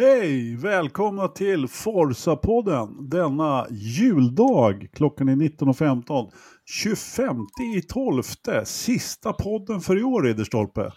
[0.00, 0.56] Hej!
[0.56, 4.88] Välkomna till Forsa-podden denna juldag.
[4.92, 6.30] Klockan är 19.15.
[6.66, 7.36] 25
[7.76, 8.22] i 12.
[8.64, 10.92] Sista podden för i år, Ridderstolpe.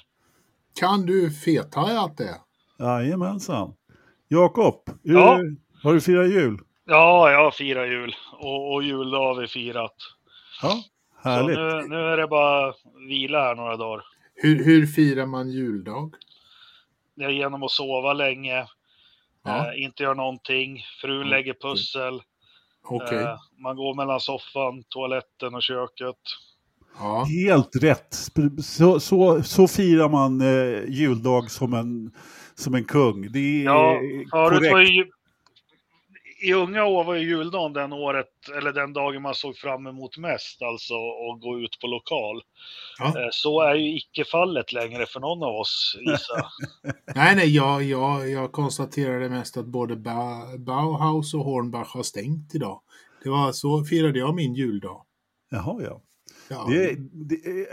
[0.80, 2.36] Kan du fethaja det?
[2.80, 3.74] Jajamensan.
[4.28, 5.40] Jakob, Ja.
[5.84, 6.60] har du firat jul?
[6.86, 9.96] Ja, jag har firat jul och, och juldag har vi firat.
[10.62, 10.84] Ja,
[11.24, 11.58] Så härligt.
[11.58, 12.74] nu, nu är det bara
[13.10, 14.04] vila här några dagar.
[14.35, 16.13] Hur, hur firar man juldag?
[17.16, 18.66] Det är genom att sova länge,
[19.44, 22.22] Ja, eh, inte göra någonting, frun Mm, lägger pussel,
[22.84, 23.24] okej.
[23.24, 26.16] eh, man går mellan soffan, toaletten och köket.
[27.00, 27.26] Ja.
[27.26, 28.16] Helt rätt.
[28.64, 32.12] Så, så, så firar man eh, juldag som en,
[32.56, 33.32] som en kung.
[33.32, 34.72] Det är Ja, förut korrekt.
[34.74, 35.06] var ju,
[36.44, 40.18] i unga år var ju juldagen den året, eller den dagen man såg fram emot
[40.18, 42.41] mest, alltså att gå ut på lokal.
[43.00, 43.05] Ja.
[43.05, 46.46] Eh, Så är ju icke fallet längre för någon av oss, gissar
[47.16, 52.55] Nej, nej, jag, jag, jag konstaterade mest att både ba Bauhaus och Hornbach har stängt
[52.55, 52.82] idag.
[53.24, 55.05] Det var så firade jag min juldag.
[55.52, 56.02] Jaha, ja.
[56.50, 57.68] Ja, Det, det, eh,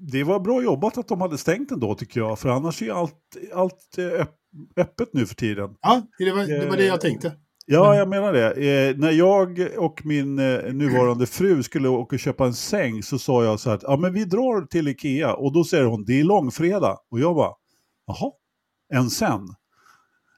[0.00, 3.36] det var bra jobbat att de hade stängt ändå tycker jag, för annars är allt,
[3.54, 4.34] allt eh, öpp,
[4.76, 5.76] öppet nu för tiden.
[5.82, 7.32] ja det, var, det var det jag tänkte.
[7.66, 8.52] Ja, Men- jag menar det.
[8.52, 13.18] Eh, när jag och min eh, nuvarande fru skulle åka och köpa en säng så
[13.18, 16.04] sa jag så här, att, ja men vi drar till Ikea och då säger hon,
[16.04, 16.98] det är långfredag.
[17.10, 17.52] Och jag bara,
[18.06, 18.32] jaha,
[18.94, 19.40] än sen?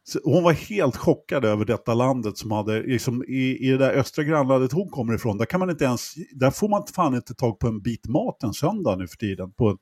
[0.09, 3.93] Så hon var helt chockad över detta landet som hade, liksom, i, i det där
[3.93, 7.35] östra grannlandet hon kommer ifrån, där kan man inte ens, där får man fan inte
[7.35, 9.53] tag på en bit mat en söndag nu för tiden.
[9.53, 9.79] På ett,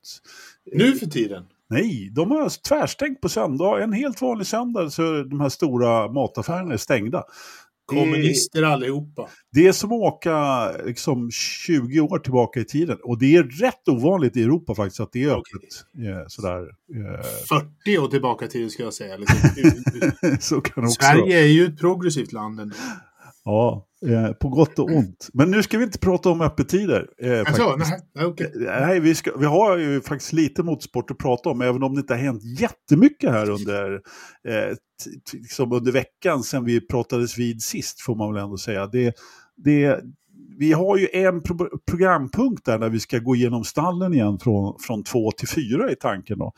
[0.72, 1.44] Nu för tiden.
[1.70, 3.82] Nej, de har tvärstängt på söndag.
[3.82, 7.24] En helt vanlig söndag så är de här stora mataffärerna är stängda.
[7.90, 9.28] Det Kommunister allihopa.
[9.52, 12.98] Det är som att åka liksom, 20 år tillbaka i tiden.
[13.02, 16.04] Och det är rätt ovanligt i Europa faktiskt att det är öppet.
[16.08, 16.60] Eh, sådär.
[16.60, 17.22] Eh,
[17.84, 19.16] 40 år tillbaka till ska jag säga.
[19.16, 19.38] Liksom.
[20.82, 22.74] det Sverige är ju ett progressivt land ändå.
[23.44, 25.28] Ja, eh, på gott och ont.
[25.32, 27.08] Men nu ska vi inte prata om öppettider.
[27.22, 28.52] Eh, Alltså, nej, nej, okej.
[28.54, 32.00] Nej, vi, ska, vi har ju faktiskt lite motorsport att prata om, även om det
[32.00, 33.92] inte har hänt jättemycket här under,
[34.48, 34.76] eh,
[35.32, 38.86] liksom under veckan sen vi pratades vid sist, får man väl ändå säga.
[38.86, 39.14] Det,
[39.56, 40.00] det,
[40.58, 44.78] vi har ju en pro programpunkt där när vi ska gå igenom stallen igen från,
[44.80, 46.38] från två till fyra i tanken.
[46.38, 46.52] Då.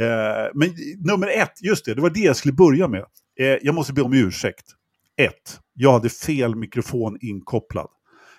[0.00, 3.04] Eh, men nummer ett, just det, det var det jag skulle börja med.
[3.40, 4.64] Eh, jag måste be om ursäkt.
[5.16, 7.88] Ett, jag hade fel mikrofon inkopplad.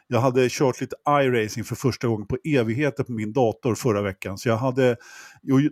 [0.07, 4.38] Jag hade kört lite iRacing för första gången på evigheter på min dator förra veckan.
[4.38, 4.97] Så jag hade,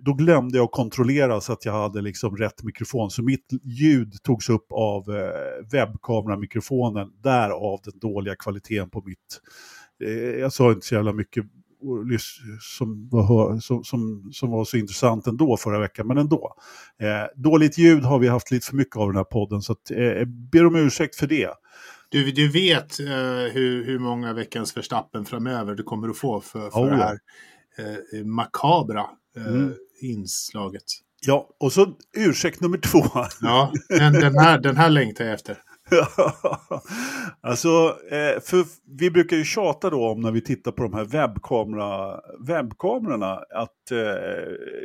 [0.02, 3.12] då glömde jag att kontrollera så att jag hade liksom rätt mikrofon.
[3.12, 9.42] Så mitt ljud togs upp av eh, webbkameramikrofonen, därav den dåliga kvaliteten på mitt.
[10.04, 11.46] Eh, jag sa inte så jävla mycket
[12.62, 16.54] som var, som, som, som var så intressant ändå förra veckan, men ändå.
[17.02, 19.92] Eh, dåligt ljud har vi haft lite för mycket av den här podden, så att,
[19.92, 21.50] eh, jag ber om ursäkt för det.
[22.10, 23.08] Du, du vet eh,
[23.54, 27.20] hur, hur många veckans förstappen framöver du kommer att få för, för Oh, det här
[28.14, 29.06] eh, makabra
[29.38, 29.74] eh, Mm.
[30.02, 30.84] inslaget.
[31.26, 33.04] Ja, och så ursäkt nummer två.
[33.42, 35.58] Ja, den, den, här, den här längtar jag efter.
[37.42, 38.66] alltså, eh, för
[39.00, 43.92] vi brukar ju tjata då om när vi tittar på de här webbkamera, webbkamerorna att
[43.92, 43.98] eh,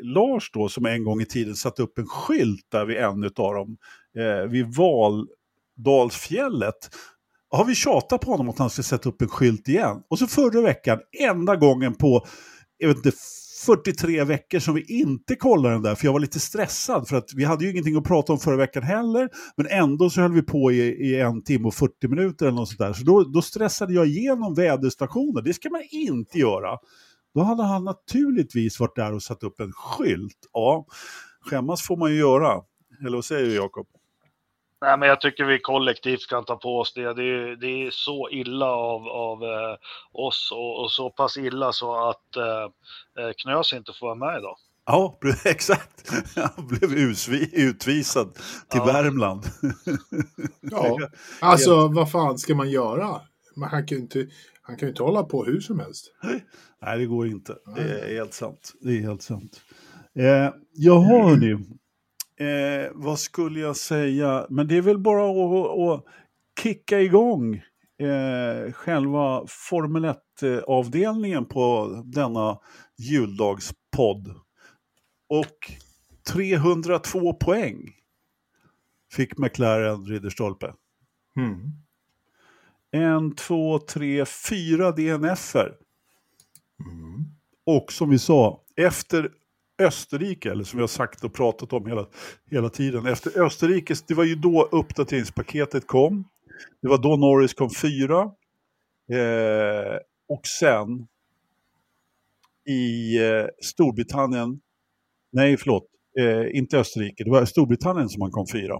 [0.02, 3.54] Lars då som en gång i tiden satte upp en skylt där vid en utav
[3.54, 3.76] dem,
[4.18, 6.90] eh, vid Valdalsfjället,
[7.50, 10.02] har vi tjatat på honom att han ska sätta upp en skylt igen.
[10.10, 12.26] Och så förra veckan, enda gången på,
[12.78, 13.12] jag vet inte,
[13.66, 17.34] 43 veckor som vi inte kollade den där, för jag var lite stressad för att
[17.34, 20.42] vi hade ju ingenting att prata om förra veckan heller, men ändå så höll vi
[20.42, 22.92] på i, i en timme och 40 minuter eller något sånt där.
[22.92, 26.78] Så då, då stressade jag igenom väderstationen, det ska man inte göra.
[27.34, 30.48] Då hade han naturligtvis varit där och satt upp en skylt.
[30.52, 30.86] Ja,
[31.40, 32.62] skämmas får man ju göra.
[33.06, 33.86] Eller vad säger du Jakob?
[34.82, 37.14] Nej, men jag tycker vi kollektivt kan ta på oss det.
[37.14, 39.76] Det är, det är så illa av, av eh,
[40.12, 44.38] oss och, och så pass illa så att eh, eh, Knös inte får vara med
[44.38, 44.56] idag.
[44.86, 46.12] Ja, exakt.
[46.36, 48.42] Han blev usvi- utvisad till
[48.74, 48.84] Ja.
[48.84, 49.44] Värmland.
[50.60, 50.98] Ja,
[51.40, 53.20] alltså vad fan ska man göra?
[53.56, 54.26] Men han kan ju inte,
[54.62, 56.04] han kan ju inte hålla på hur som helst.
[56.82, 57.56] Nej, det går inte.
[57.76, 58.72] Det är helt sant.
[58.80, 59.60] Det är helt sant.
[60.18, 61.64] Eh, jaha, hörni.
[62.42, 64.46] Eh, vad skulle jag säga?
[64.50, 66.04] Men det är väl bara att, att
[66.62, 67.54] kicka igång
[67.98, 70.04] eh, själva Formel
[70.40, 72.58] 1-avdelningen på denna
[72.98, 74.28] juldagspodd.
[75.28, 75.72] Och
[76.32, 77.90] 302 poäng
[79.12, 80.74] fick McLaren Ridderstolpe.
[81.36, 81.72] Mm.
[82.90, 85.74] En, två, tre, fyra DNFer.
[86.80, 87.24] Mm.
[87.66, 89.30] Och som vi sa, efter
[89.86, 92.06] Österrike, eller som vi har sagt och pratat om hela,
[92.50, 93.06] hela tiden.
[93.06, 96.24] Efter Österrike, det var ju då uppdateringspaketet kom.
[96.82, 98.20] Det var då Norris kom fyra.
[99.12, 99.96] Eh,
[100.28, 101.06] och sen
[102.68, 104.60] i eh, Storbritannien,
[105.32, 105.84] nej förlåt,
[106.20, 108.74] eh, inte Österrike, det var Storbritannien som han kom fyra.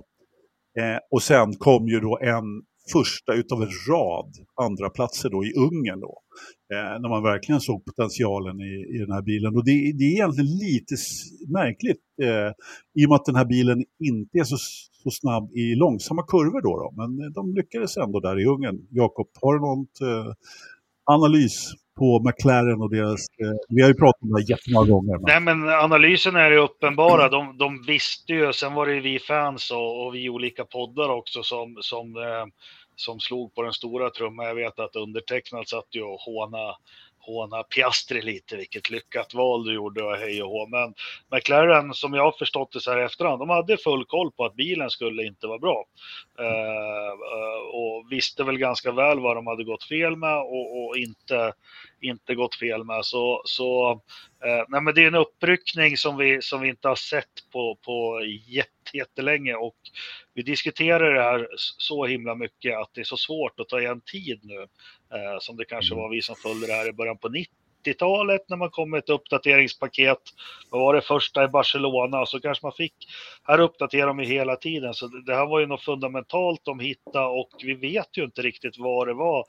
[0.78, 2.44] Eh, och sen kom ju då en
[2.92, 4.30] första utav en rad
[4.66, 6.18] andra platser då i Ungern då.
[6.72, 9.56] Eh, när man verkligen såg potentialen i, i den här bilen.
[9.56, 10.94] Och det, det är egentligen lite
[11.48, 12.50] märkligt eh,
[12.98, 14.56] i och med att den här bilen inte är så,
[15.02, 16.88] så snabb i långsamma kurvor då, då.
[17.00, 18.78] Men eh, de lyckades ändå där i Ungern.
[18.90, 20.32] Jakob, har du någon eh,
[21.04, 23.20] analys på McLaren och deras...
[23.42, 25.18] Eh, vi har ju pratat om det jättemånga gånger.
[25.18, 25.24] Men...
[25.26, 27.28] Nej, men analysen är ju uppenbara.
[27.28, 31.08] De, de visste ju, sen var det ju vi fans och, och vi olika poddar
[31.08, 32.46] också som, som, eh,
[33.02, 34.46] som slog på den stora trumman.
[34.46, 36.76] Jag vet att undertecknad satt ju och håna
[37.22, 40.66] håna Piastri lite, vilket lyckat val du gjorde och hej och hå.
[40.66, 40.94] Men
[41.30, 44.44] McLaren, som jag har förstått det så här i efterhand, de hade full koll på
[44.44, 45.84] att bilen skulle inte vara bra.
[46.38, 50.96] Eh, eh, och visste väl ganska väl vad de hade gått fel med och, och
[50.96, 51.52] inte,
[52.00, 53.04] inte gått fel med.
[53.04, 53.90] Så, så
[54.44, 57.78] eh, nej, men det är en uppryckning som vi, som vi inte har sett på,
[57.84, 58.20] på
[58.92, 59.76] jättelänge och
[60.34, 61.48] vi diskuterar det här
[61.78, 64.66] så himla mycket att det är så svårt att ta igen tid nu.
[65.12, 66.02] Eh, som det kanske mm.
[66.02, 69.08] var vi som följde det här i början på 90-talet när man kom med ett
[69.08, 70.18] uppdateringspaket.
[70.70, 72.26] Vad var det första i Barcelona?
[72.26, 72.94] Så kanske man fick,
[73.44, 74.94] här uppdaterar de ju hela tiden.
[74.94, 78.78] Så det här var ju något fundamentalt de hittade och vi vet ju inte riktigt
[78.78, 79.44] vad det var.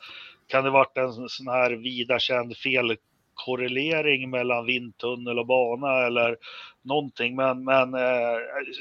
[0.48, 2.98] Kan det varit en sån här vida känd fel
[3.46, 6.38] korrelering mellan vindtunnel och bana eller
[6.82, 7.36] någonting.
[7.36, 8.38] Men, men eh,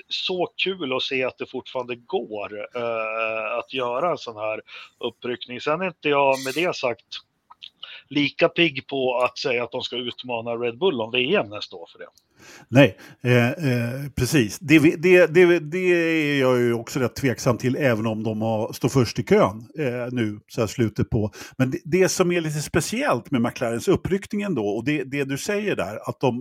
[0.08, 4.60] så kul att se att det fortfarande går eh, att göra en sån här
[4.98, 5.60] uppryckning.
[5.60, 7.06] Sen är inte jag med det sagt
[8.08, 11.88] lika pigg på att säga att de ska utmana Red Bull om VM nästa år
[11.92, 12.08] för det.
[12.68, 14.58] Nej, eh, eh, precis.
[14.58, 18.72] Det, det, det, det, är jag ju också rätt tveksam till, även om de har,
[18.72, 21.30] står först i kön eh, nu, så här slutet på.
[21.58, 25.38] Men det, det, som är lite speciellt med McLarens uppryckning ändå, och det, det du
[25.38, 26.36] säger där, att de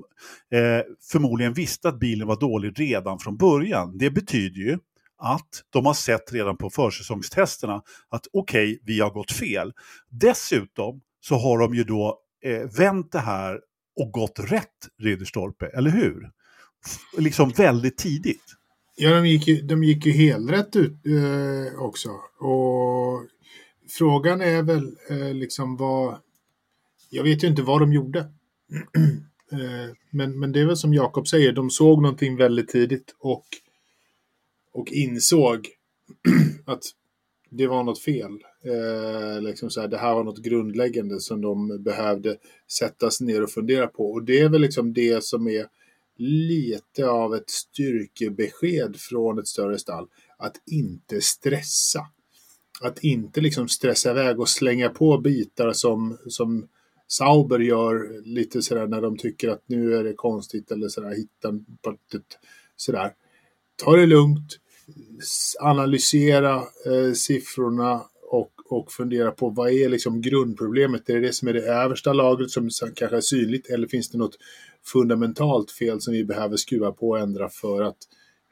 [0.53, 0.81] eh,
[1.11, 4.77] förmodligen visste att bilen var dålig redan från början, det betyder ju
[5.21, 9.73] att de har sett redan på försäsongstesterna att okej, okay, vi har gått fel.
[10.09, 13.59] Dessutom så har de ju då eh, vänt det här
[13.95, 16.31] och gått rätt Ridderstolpe, eller hur?
[17.17, 18.43] Liksom väldigt tidigt.
[18.95, 22.09] Ja, de gick ju, de gick ju helrätt ut eh, också.
[22.39, 23.27] Och
[23.89, 26.17] frågan är väl eh, liksom vad...
[27.09, 28.19] Jag vet ju inte vad de gjorde.
[29.51, 33.45] eh, men, men det är väl som Jakob säger, de såg någonting väldigt tidigt och,
[34.73, 35.67] och insåg
[36.65, 36.83] att
[37.49, 38.39] det var något fel.
[38.63, 42.37] Eh, liksom så här, det här var något grundläggande som de behövde
[42.79, 44.11] sättas ner och fundera på.
[44.11, 45.67] Och det är väl liksom det som är
[46.17, 50.07] lite av ett styrkebesked från ett större stall.
[50.37, 52.07] Att inte stressa.
[52.81, 56.67] Att inte liksom stressa iväg och slänga på bitar som, som
[57.07, 61.59] Sauber gör lite sådär när de tycker att nu är det konstigt eller sådär, hitta
[62.75, 63.13] sådär.
[63.83, 64.59] Ta det lugnt,
[65.59, 66.55] analysera
[66.85, 68.05] eh, siffrorna
[68.71, 71.09] och, fundera på vad är liksom grundproblemet?
[71.09, 74.17] Är det det som är det översta lagret som kanske är synligt eller finns det
[74.17, 74.37] något
[74.85, 77.97] fundamentalt fel som vi behöver skruva på och ändra för att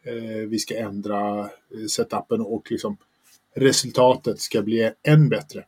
[0.04, 2.98] eh, vi ska ändra eh, setupen och liksom
[3.56, 5.66] resultatet ska bli än bättre?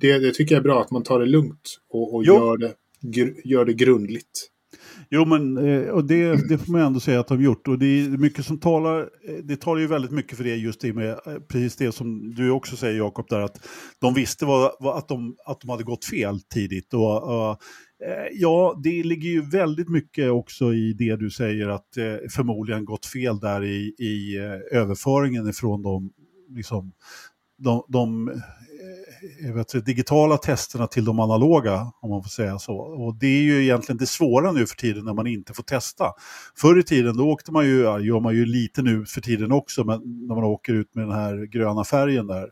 [0.00, 2.56] Det, det tycker jag är bra att man tar det lugnt och, och gör,
[3.00, 4.50] det, gör det grundligt.
[5.10, 7.68] Jo, men eh, och det, det får man ändå säga att de gjort.
[7.68, 10.80] Och det är mycket som talar, eh, det talar ju väldigt mycket för det just
[10.80, 14.72] det med eh, precis det som du också säger Jakob, där att de visste vad,
[14.80, 16.94] vad, att, de, att de hade gått fel tidigt.
[16.94, 17.58] Och, och,
[18.32, 21.88] ja, det ligger ju väldigt mycket också i det du säger att
[22.30, 24.38] förmodligen gått fel där i, i
[24.72, 26.10] överföringen ifrån de,
[26.48, 26.92] liksom,
[27.58, 28.32] de, de
[29.44, 32.76] Eh, vet, digitala testerna till de analoga, om man får säga så.
[32.76, 36.04] Och det är ju egentligen det svåra nu för tiden när man inte får testa.
[36.56, 39.52] Förr i tiden då åkte man ju, ja, gör man ju lite nu för tiden
[39.52, 42.48] också, men när man åker ut med den här gröna färgen där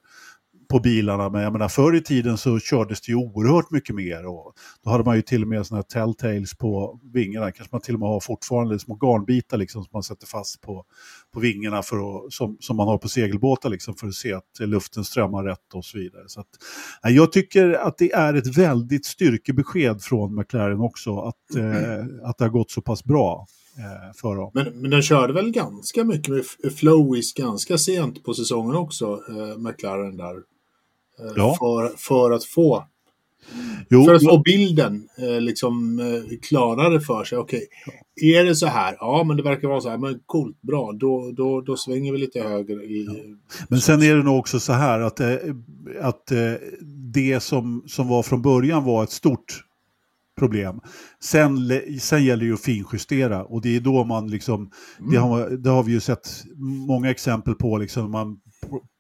[0.69, 1.29] på bilarna.
[1.31, 4.27] Men jag menar förr i tiden så kördes det ju oerhört mycket mer.
[4.27, 4.53] Och
[4.85, 7.53] då hade man ju till och med sådana här telltales på vingarna.
[7.53, 10.85] Kanske man till och med har fortfarande små garnbitar liksom, som man sätter fast på,
[11.35, 14.61] på vingarna för att, som, som man har på segelbåtar liksom, för att se att
[14.61, 16.25] luften strömmar rätt och så vidare.
[16.27, 16.49] Så att,
[17.03, 22.45] jag tycker att det är ett väldigt styrkebesked från McLaren också att, eh, att det
[22.45, 23.47] har gått så pass bra
[23.79, 24.51] eh, för dem.
[24.55, 29.59] Men, men den körde väl ganska mycket med Flowis ganska sent på säsongen också, eh,
[29.59, 30.56] McLaren där.
[31.37, 31.57] Ja.
[31.59, 32.85] För, för att få
[33.89, 37.39] Jo, för att få bilden eh, liksom eh, klarare för sig.
[37.39, 38.35] Okej, okay.
[38.35, 38.97] är det så här?
[39.01, 39.99] Ja, men det verkar vara så här.
[39.99, 40.93] Men coolt, bra.
[40.93, 42.83] Då, då, då svänger vi lite höger.
[42.83, 43.15] I, ja.
[43.69, 45.37] Men sen är det nog också så här att, eh,
[46.01, 46.33] att
[47.13, 49.63] det som, som var från början var ett stort
[50.39, 50.81] problem.
[51.21, 51.59] Sen,
[52.01, 55.13] sen gäller det ju att finjustera och det är då man liksom, mm.
[55.13, 56.29] det, har, det har vi ju sett
[56.89, 58.41] många exempel på, liksom man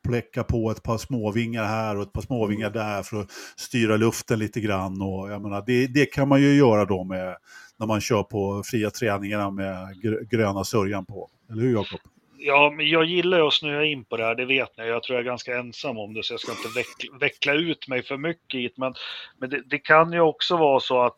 [0.08, 2.78] pläcka på ett par småvingar här och ett par småvingar mm.
[2.78, 5.02] där för att styra luften lite grann.
[5.02, 7.37] Och jag menar, det, det kan man ju göra då med,
[7.76, 11.28] när man kör på fria träningarna med gröna sörjan på.
[11.50, 12.00] Eller hur Jakob?
[12.38, 14.87] Ja, men jag gillar att snöa in på det här, det vet ni.
[14.87, 17.88] Jag tror jag är ganska ensam om det, så jag ska inte veckla, veckla ut
[17.88, 18.70] mig för mycket i.
[18.76, 18.94] Men,
[19.38, 21.16] men det, det, kan ju också vara så att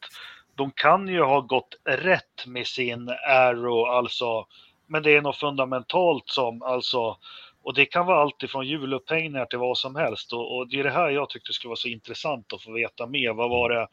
[0.54, 4.46] de kan ju ha gått rätt med sin arrow, alltså.
[4.86, 7.16] Men det är något fundamentalt som, alltså,
[7.68, 10.32] och det kan vara allt ifrån julupphängningar till vad som helst.
[10.32, 13.06] Och, och, det är det här jag tyckte skulle vara så intressant att få veta
[13.06, 13.32] mer.
[13.32, 13.88] Vad var det?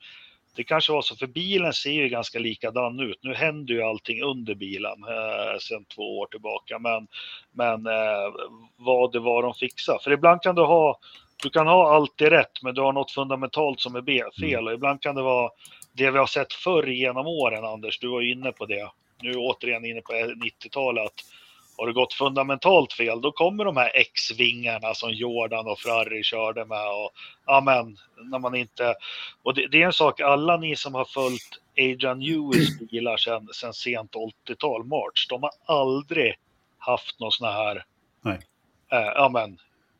[0.55, 3.19] Det kanske var så, för bilen ser ju ganska likadan ut.
[3.21, 6.79] Nu händer ju allting under bilen eh, sedan två år tillbaka.
[6.79, 7.07] Men,
[7.51, 8.33] men eh,
[8.75, 9.99] vad det var de fixade.
[10.03, 10.99] För ibland kan du ha,
[11.43, 14.53] du kan ha allt det rätt, men du har något fundamentalt som är fel.
[14.53, 14.67] Mm.
[14.67, 15.51] Och ibland kan det vara
[15.93, 17.99] det vi har sett förr genom åren, Anders.
[17.99, 18.89] Du var ju inne på det.
[19.21, 21.13] Nu återigen inne på 90-talet
[21.77, 26.65] har det gått fundamentalt fel, då kommer de här X-vingarna som Jordan och Ferrari körde
[26.65, 26.87] med.
[26.87, 27.11] Och,
[27.45, 27.97] amen,
[28.31, 28.95] när man inte...
[29.43, 33.73] Och det, det är en sak, alla ni som har följt Adrian Newis bilar sedan,
[33.73, 34.11] sent
[34.47, 36.35] 80-tal, March, de har aldrig
[36.77, 37.83] haft någon sån här...
[38.21, 38.39] Nej.
[38.91, 39.57] Eh, amen,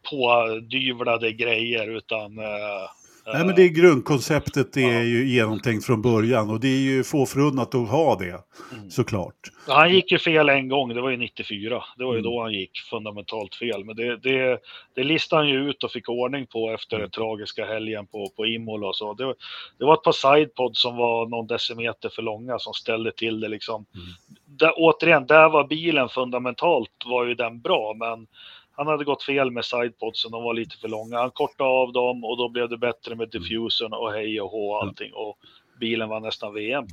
[0.09, 2.89] pådyvlade grejer, utan eh,
[3.33, 7.03] Nej, men det är grundkonceptet det är ju genomtänkt från början och det är ju
[7.03, 8.89] få förunnat att ha det, mm.
[8.89, 9.35] såklart.
[9.67, 11.83] Han gick ju fel en gång, det var ju 94.
[11.97, 12.31] Det var ju mm.
[12.31, 13.85] då han gick fundamentalt fel.
[13.85, 14.59] Men det, det,
[14.95, 18.45] det listade han ju ut och fick ordning på efter den tragiska helgen på, på
[18.45, 19.13] Imola och så.
[19.13, 19.33] Det,
[19.79, 23.47] det var ett par sidepods som var någon decimeter för långa som ställde till det
[23.47, 23.85] liksom.
[23.95, 24.05] Mm.
[24.45, 28.27] Där, återigen, där var bilen fundamentalt var ju den bra, men
[28.75, 31.17] han hade gått fel med sidepodsen, de var lite för långa.
[31.17, 34.71] Han kortade av dem och då blev det bättre med diffusern och hej och hå
[34.71, 35.11] och allting.
[35.13, 35.37] Och
[35.79, 36.85] bilen var nästan VM.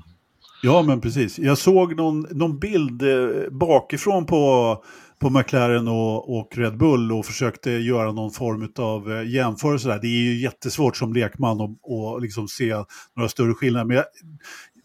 [0.63, 1.39] Ja, men precis.
[1.39, 4.77] Jag såg någon, någon bild eh, bakifrån på,
[5.19, 9.99] på McLaren och, och Red Bull och försökte göra någon form av eh, jämförelse där.
[10.03, 12.75] Det är ju jättesvårt som lekman att liksom se
[13.17, 13.87] några större skillnader.
[13.87, 14.05] Men jag,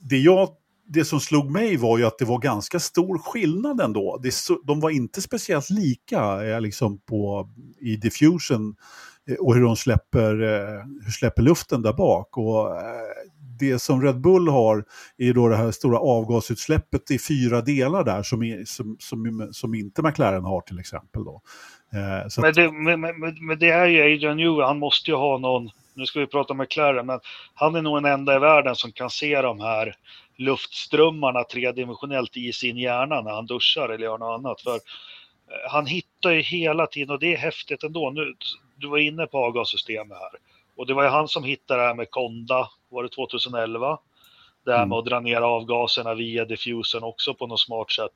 [0.10, 0.50] det jag
[0.88, 4.20] det som slog mig var ju att det var ganska stor skillnad ändå.
[4.24, 8.76] Det, de var inte speciellt lika eh, liksom på, i diffusion
[9.30, 12.38] eh, och hur de släpper, eh, hur släpper luften där bak.
[12.38, 12.72] Och,
[13.60, 14.84] det som Red Bull har
[15.18, 19.74] är då det här stora avgasutsläppet i fyra delar där som, är, som, som, som
[19.74, 21.24] inte McLaren har till exempel.
[21.24, 21.42] Då.
[21.94, 25.38] Eh, men, det, men, men, men, det är ju Adrian Newey, han måste ju ha
[25.38, 27.20] någon, nu ska vi prata om McLaren, men
[27.54, 29.96] han är nog den enda i världen som kan se de här
[30.38, 34.62] luftströmmarna tredimensionellt i sin hjärna när han duschar eller gör något annat.
[34.62, 38.12] För eh, han hittar ju hela tiden och det är häftigt ändå.
[38.12, 38.36] Nu,
[38.76, 40.40] du var inne på avgassystemet här
[40.78, 44.00] och det var ju han som hittade det här med Konda, var det 2011?
[44.68, 44.98] Det här med mm.
[44.98, 48.14] att dra ner avgaserna via diffusen också på något smart sätt.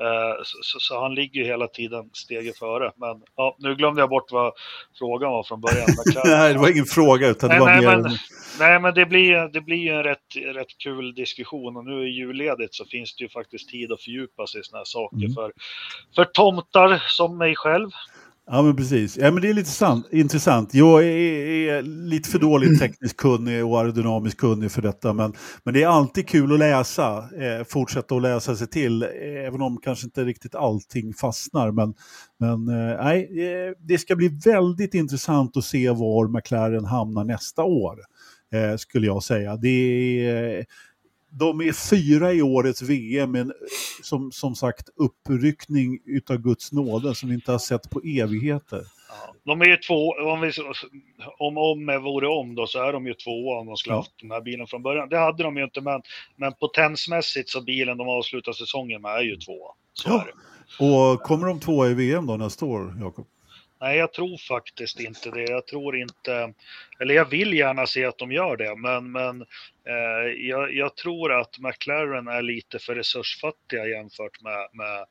[0.00, 2.92] Eh, så, så, han ligger ju hela tiden steget före.
[2.96, 4.52] Men ja, nu glömde jag bort vad
[4.98, 5.86] frågan var från början.
[6.24, 7.96] nej, det var ingen fråga utan nej, det var nej, mer...
[7.96, 8.16] Men,
[8.58, 12.74] nej, men det blir, det blir en rätt, rätt kul diskussion och nu i julledigt
[12.74, 15.16] så finns det ju faktiskt tid att fördjupa sig i sådana här saker.
[15.16, 15.32] Mm.
[15.32, 15.52] För,
[16.14, 17.90] för tomtar som mig själv
[18.50, 19.16] Ja men precis.
[19.16, 20.74] Ja, men det är lite sant, intressant.
[20.74, 25.12] Jag är, är, lite för dåligt tekniskt kunnig och aerodynamiskt kunnig för detta.
[25.12, 25.32] Men,
[25.64, 29.02] men det är alltid kul att läsa, eh, fortsätta att läsa sig till.
[29.46, 31.70] Även om kanske inte riktigt allting fastnar.
[31.70, 31.94] Men,
[32.38, 37.62] men eh, nej, eh, det ska bli väldigt intressant att se var McLaren hamnar nästa
[37.62, 37.98] år.
[38.52, 39.56] Eh, skulle jag säga.
[39.56, 40.64] Det är
[41.30, 43.52] de är fyra i årets VM, men
[44.02, 48.82] som, som sagt uppryckning utav Guds nåde som vi inte har sett på evigheter.
[49.08, 50.52] Ja, de är ju två, om, vi,
[51.38, 53.98] om om vore om då, så är de ju tvåa om de skulle ja.
[53.98, 55.08] haft den här bilen från början.
[55.08, 56.02] Det hade de ju inte, men,
[56.36, 59.72] men potensmässigt så bilen de avslutar säsongen med är ju tvåa.
[59.92, 60.26] Så ja.
[60.86, 63.26] Och kommer de tvåa i VM då nästa år, Jakob?
[63.80, 65.42] Nej, jag tror faktiskt inte det.
[65.42, 66.52] Jag tror inte,
[67.00, 69.42] eller jag vill gärna se att de gör det, men, men
[69.88, 75.06] eh, jag, jag, tror att McLaren är lite för resursfattiga jämfört med, med,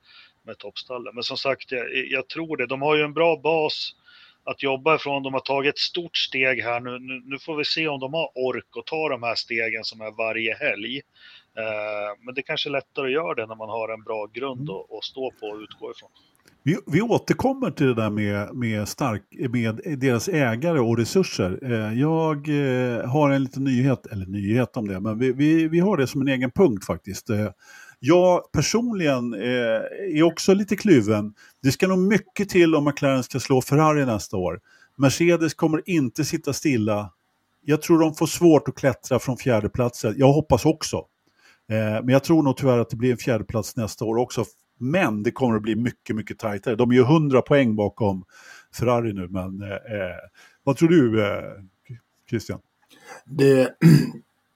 [0.45, 1.15] med toppstallen.
[1.15, 2.67] Men som sagt, jag, jag, tror det.
[2.67, 3.95] De har ju en bra bas
[4.43, 5.24] att jobba ifrån.
[5.24, 7.00] De har tagit ett stort steg här nu.
[7.00, 10.01] Nu, nu får vi se om de har ork att ta de här stegen som
[10.01, 11.01] är varje helg.
[11.57, 14.69] Eh, men det kanske är lättare att göra det när man har en bra grund
[14.69, 14.75] mm.
[14.75, 16.09] att, att stå på och utgå ifrån.
[16.63, 21.59] Vi, vi återkommer till det där med, med, stark, med deras ägare och resurser.
[21.63, 25.79] Eh, jag eh, har en liten nyhet, eller nyhet om det, men vi, vi, vi
[25.79, 27.27] har det som en egen punkt faktiskt.
[27.99, 31.33] Jag personligen är också lite kluven.
[31.63, 34.59] Det ska nog mycket till om McLaren ska slå Ferrari nästa år.
[34.97, 37.11] Mercedes kommer inte sitta stilla.
[37.65, 40.13] Jag tror de får svårt att klättra från fjärdeplatsen.
[40.17, 41.05] Jag hoppas också.
[41.71, 44.45] Eh, men jag tror nog tyvärr att det blir en fjärdeplats nästa år också
[44.77, 46.75] men det kommer att bli mycket, mycket tajtare.
[46.75, 48.25] De är ju 100 poäng bakom
[48.74, 50.17] Ferrari nu, men eh, eh,
[50.63, 51.41] vad tror du eh,
[52.29, 52.59] Christian?
[53.25, 53.74] Det,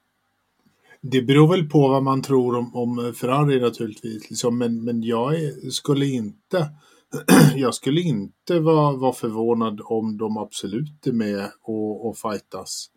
[1.02, 5.34] det beror väl på vad man tror om, om Ferrari naturligtvis, liksom, men, men jag
[5.72, 6.70] skulle inte
[7.56, 12.90] jag skulle inte vara, vara förvånad om de absolut är med och, och fightas.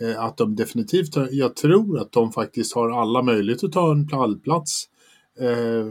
[0.00, 4.08] Eh, att de definitivt, jag tror att de faktiskt har alla möjligheter att ta en
[4.08, 4.88] pallplats.
[5.40, 5.86] Eh,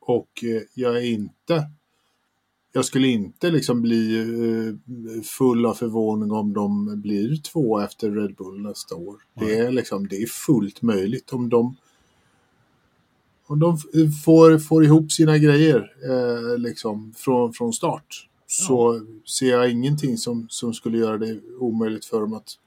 [0.00, 1.70] och eh, jag är inte
[2.74, 4.26] jag skulle inte liksom bli
[5.24, 9.16] full av förvåning om de blir två efter Red Bull nästa år.
[9.34, 11.76] Det är, liksom, det är fullt möjligt om de
[13.46, 13.78] om de
[14.24, 15.92] får, får ihop sina grejer
[16.58, 19.20] liksom från, från start så ja.
[19.28, 22.58] ser jag ingenting som, som skulle göra det omöjligt för dem att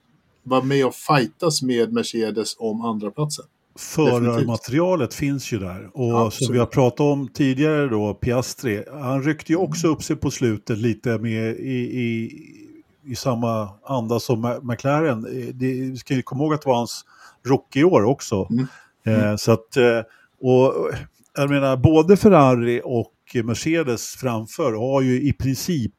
[0.46, 3.46] vara med och fightas med Mercedes om andra platsen.
[3.80, 5.90] Förarmaterialet finns ju där.
[5.94, 6.46] Och Absolut.
[6.46, 10.32] som vi har pratat om tidigare då, Piastri, han ryckte ju också upp sig på
[10.32, 12.32] slutet lite med i, i,
[13.06, 15.22] i samma anda som McLaren.
[15.54, 17.06] Det, vi ska ju komma ihåg att det var hans
[17.46, 18.48] rookie-år också.
[18.52, 18.68] Mm.
[19.06, 19.30] Mm.
[19.30, 20.02] Eh, så att, eh,
[20.42, 20.92] och
[21.38, 23.12] jag menar, både Ferrari och
[23.44, 25.94] Mercedes framför har ju i princip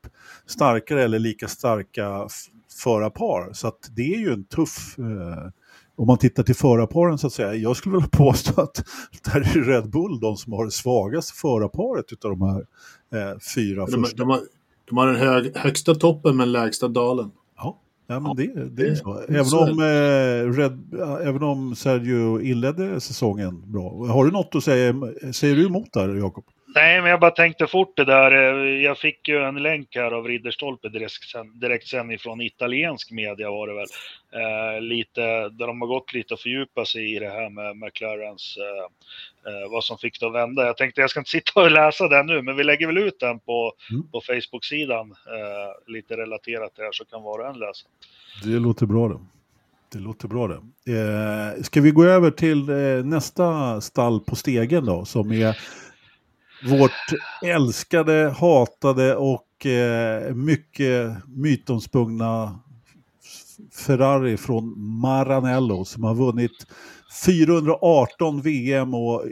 [0.46, 2.28] starkare eller lika starka
[2.76, 3.52] förarpar.
[3.52, 5.50] Så att det är ju en tuff eh,
[5.96, 8.84] om man tittar till förarparen så att säga, jag skulle vilja påstå att
[9.24, 12.66] där är Red Bull de som har det svagaste förarparet utav de här
[13.14, 14.16] eh, fyra de, första.
[14.16, 14.40] De har,
[14.88, 17.30] de har den hög, högsta toppen men lägsta dalen.
[17.56, 19.20] Ja, ja men det, det är så.
[19.28, 24.06] Även så om, eh, Red, även om Sergio inledde säsongen bra.
[24.06, 24.94] Har du något att säga,
[25.32, 26.44] säger du emot där Jakob?
[26.76, 28.32] Nej, men jag bara tänkte fort det där.
[28.32, 31.14] Eh, jag fick ju en länk här av Ridderstolpe direkt,
[31.54, 33.86] direkt sen ifrån italiensk media var det väl.
[34.32, 38.56] Eh, lite, där de har gått lite och fördjupat sig i det här med McLarens,
[38.56, 40.66] eh, eh, vad som fick det att vända.
[40.66, 43.20] Jag tänkte jag ska inte sitta och läsa den nu, men vi lägger väl ut
[43.20, 44.08] den på, mm.
[44.12, 47.86] på Facebook-sidan, eh, lite relaterat till det här, så kan var och en läsa.
[48.44, 49.18] Det låter bra det.
[49.92, 50.60] Det låter bra det.
[50.92, 55.56] Eh, ska vi gå över till eh, nästa stall på stegen då, som är
[56.66, 62.60] vårt älskade, hatade och eh, mycket mytomspunna
[63.72, 66.66] Ferrari från Maranello som har vunnit
[67.26, 69.24] 418 VM och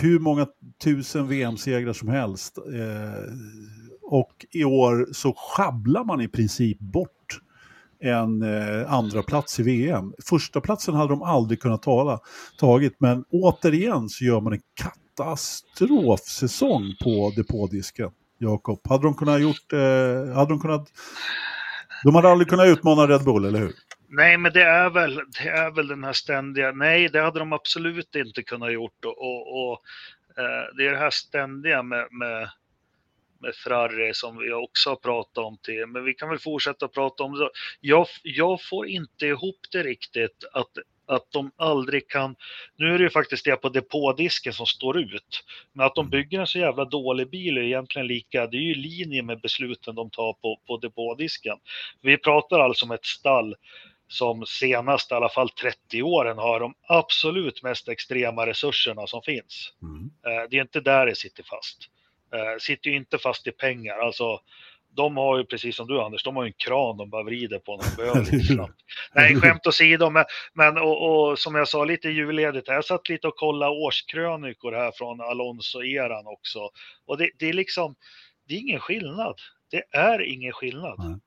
[0.00, 0.46] hur många
[0.84, 2.58] tusen VM-segrar som helst.
[2.58, 3.34] Eh,
[4.02, 7.40] och i år så schabblar man i princip bort
[8.00, 10.12] en eh, andra plats i VM.
[10.24, 12.20] Första platsen hade de aldrig kunnat tala,
[12.58, 18.80] tagit, men återigen så gör man en katt katastrofsäsong på depådisken, Jakob.
[18.88, 20.88] Hade de kunnat gjort, eh, hade de kunnat,
[22.04, 23.72] de hade aldrig kunnat utmana Red Bull, eller hur?
[24.08, 27.52] Nej, men det är väl, det är väl den här ständiga, nej, det hade de
[27.52, 29.82] absolut inte kunnat gjort och, och, och
[30.38, 32.48] eh, det är det här ständiga med, med
[33.40, 37.22] med Ferrari som vi också har pratat om till, men vi kan väl fortsätta prata
[37.22, 37.50] om det.
[37.80, 40.70] Jag, jag får inte ihop det riktigt att
[41.06, 42.36] att de aldrig kan,
[42.76, 46.10] nu är det ju faktiskt det på depådisken som står ut, men att de mm.
[46.10, 49.40] bygger en så jävla dålig bil är egentligen lika, det är ju i linje med
[49.40, 51.56] besluten de tar på, på depådisken.
[52.00, 53.56] Vi pratar alltså om ett stall
[54.08, 59.72] som senast i alla fall 30 åren har de absolut mest extrema resurserna som finns.
[59.82, 60.10] Mm.
[60.26, 61.78] Eh, det är inte där det sitter fast.
[62.34, 64.40] Eh, sitter ju inte fast i pengar, alltså
[64.96, 67.58] de har ju precis som du Anders, de har ju en kran de bara vrider
[67.58, 68.80] på när de behöver lite snabbt.
[69.14, 73.28] Nej, skämt åsido, men, men och, och, som jag sa lite julledigt, jag satt lite
[73.28, 76.70] och kollade årskrönikor här från Alonso-eran också.
[77.06, 77.94] Och det, det, är liksom,
[78.48, 79.34] det är ingen skillnad.
[79.70, 81.00] Det är ingen skillnad.
[81.00, 81.20] Mm.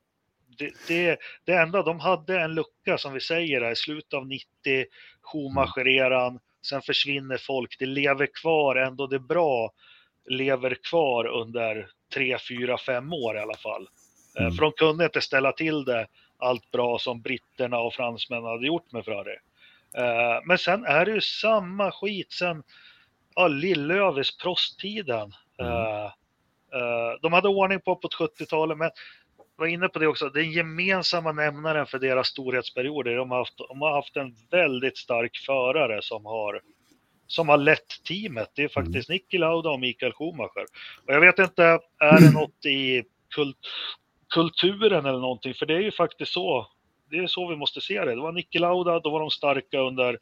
[0.58, 4.28] Det, det, det enda, de hade en lucka som vi säger här i slutet av
[4.28, 4.46] 90,
[5.22, 9.72] Schumacher-eran, sen försvinner folk, det lever kvar ändå, det bra
[10.30, 13.88] lever kvar under tre, fyra, fem år i alla fall.
[14.38, 14.56] Eh, mm.
[14.56, 18.92] För de kunde inte ställa till det allt bra som britterna och fransmännen hade gjort
[18.92, 19.36] med Ferrari.
[19.98, 22.64] Eh, men sen är det ju samma skit sen
[23.36, 25.34] ja, Lillövis prosttiden.
[25.60, 25.72] Mm.
[26.74, 28.92] Eh, de hade ordning på på 70-talet, men
[29.58, 33.82] var inne på det också, den gemensamma nämnaren för deras storhetsperioder, de har haft, de
[33.82, 36.62] har haft en väldigt stark förare som har
[37.28, 38.52] som har lett teamet.
[38.56, 39.16] Det är faktiskt mm.
[39.16, 40.66] Niki Lauda och Mikael Schumacher.
[41.06, 41.64] Och jag vet inte,
[42.00, 43.04] är det något i
[43.36, 43.58] kult,
[44.34, 45.54] kulturen eller någonting?
[45.54, 46.68] För det är ju faktiskt så
[47.10, 48.16] det är så vi måste se det.
[48.16, 50.18] Det var Niki Lauda, då var de starka under,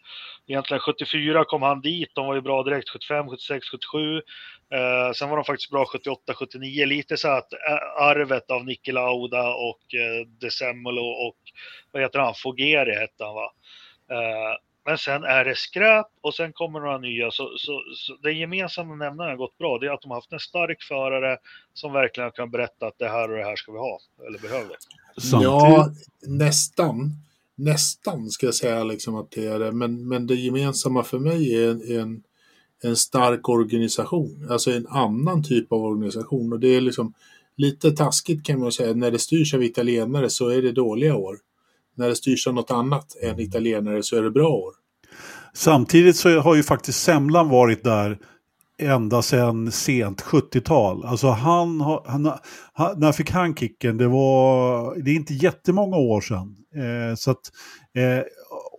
[0.48, 4.16] egentligen 74 kom han dit, de var ju bra direkt, 75, 76, 77.
[4.16, 8.92] Eh, sen var de faktiskt bra 78, 79, lite så att eh, arvet av Niki
[8.92, 11.38] Lauda och eh, Desemolo och
[11.92, 13.52] vad heter han, Fogeri hette han va.
[14.12, 17.32] Eh, men sen är det skräp och sen kommer några nya.
[17.32, 19.78] Så, så, så den gemensamma nämnaren har gått bra.
[19.78, 21.38] Det är att de har haft en stark förare
[21.74, 24.76] som verkligen kan berätta att det här och det här ska vi ha, eller behöver.
[25.32, 25.90] Ja,
[26.28, 27.12] nästan.
[27.58, 29.72] Nästan ska jag säga liksom att det är det.
[29.72, 32.24] Men, men det gemensamma för mig är en, en,
[32.84, 34.48] en stark organisation.
[34.50, 36.54] Alltså en annan typ av organisation.
[36.54, 37.14] Och det är liksom
[37.56, 38.94] lite taskigt kan man säga.
[38.94, 41.38] När det styrs av italienare så är det dåliga år.
[41.96, 44.74] När det styrs av något annat än italienare så är det bra år.
[45.54, 48.18] Samtidigt så har ju faktiskt Semlan varit där
[48.82, 51.06] ända sedan sent 70-tal.
[51.06, 52.32] Alltså han, han,
[52.74, 53.98] han, när fick han kicken?
[53.98, 56.56] Det var, det är inte jättemånga år sedan.
[56.76, 57.52] Eh, så att,
[57.98, 58.24] eh,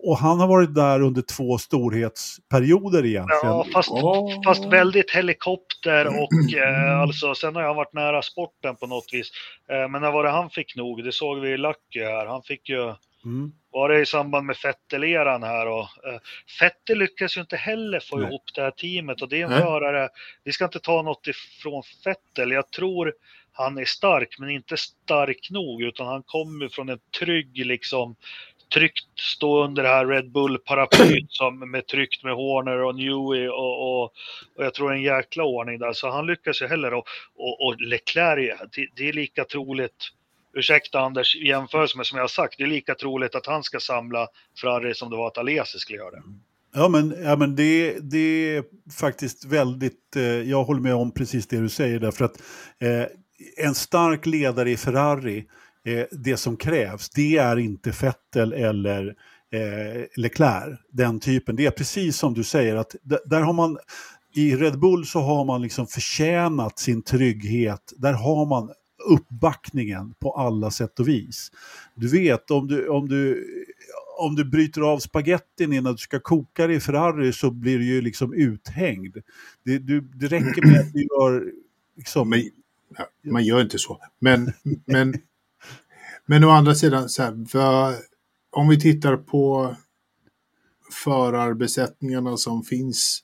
[0.03, 3.39] och han har varit där under två storhetsperioder egentligen.
[3.43, 4.43] Ja, fast, oh.
[4.45, 9.31] fast väldigt helikopter och eh, alltså sen har jag varit nära sporten på något vis.
[9.71, 11.03] Eh, men när var det han fick nog?
[11.03, 12.25] Det såg vi i Lucky här.
[12.25, 12.93] Han fick ju
[13.25, 13.51] Mm.
[13.71, 16.19] Var det i samband med Fettel-eran här och eh,
[16.59, 18.27] Fettel lyckas ju inte heller få Nej.
[18.27, 19.61] ihop det här teamet och det är en Nej.
[19.61, 20.09] förare,
[20.43, 23.13] vi ska inte ta något ifrån Fettel, jag tror
[23.51, 28.15] han är stark men inte stark nog utan han kommer från en trygg liksom
[28.73, 33.81] tryggt stå under det här Red Bull-paraplyt som med tryggt med Horner och Newey och,
[33.81, 35.93] och, och, jag tror en jäkla ordning där.
[35.93, 40.11] Så han lyckas ju heller och, och, och Leclerc, det, det är lika troligt
[40.57, 43.79] ursäkta Anders, jämförelse med som jag har sagt, det är lika troligt att han ska
[43.79, 44.27] samla
[44.61, 46.23] Ferrari som det var att Alesi skulle göra det.
[46.73, 48.63] Ja men, ja, men det, det är
[48.99, 52.41] faktiskt väldigt, eh, jag håller med om precis det du säger därför att
[52.79, 53.05] eh,
[53.65, 55.45] en stark ledare i Ferrari,
[55.85, 59.07] eh, det som krävs, det är inte Vettel eller
[59.53, 61.55] eh, Leclerc, den typen.
[61.55, 63.77] Det är precis som du säger att där har man
[64.35, 67.93] i Red Bull så har man liksom förtjänat sin trygghet.
[67.97, 68.69] Där har man
[69.07, 71.51] uppbackningen på alla sätt och vis.
[71.95, 73.45] Du vet, om du, om du,
[74.19, 77.85] om du bryter av spagettin innan du ska koka det i Ferrari så blir du
[77.85, 79.17] ju liksom uthängd.
[79.63, 81.51] Det, du, det räcker med att du gör...
[81.95, 82.29] Liksom...
[82.29, 82.43] Men,
[83.31, 83.99] man gör inte så.
[84.19, 84.53] Men,
[84.85, 85.13] men,
[86.25, 87.95] men å andra sidan, så här, för,
[88.49, 89.75] om vi tittar på
[91.03, 93.23] förarbesättningarna som finns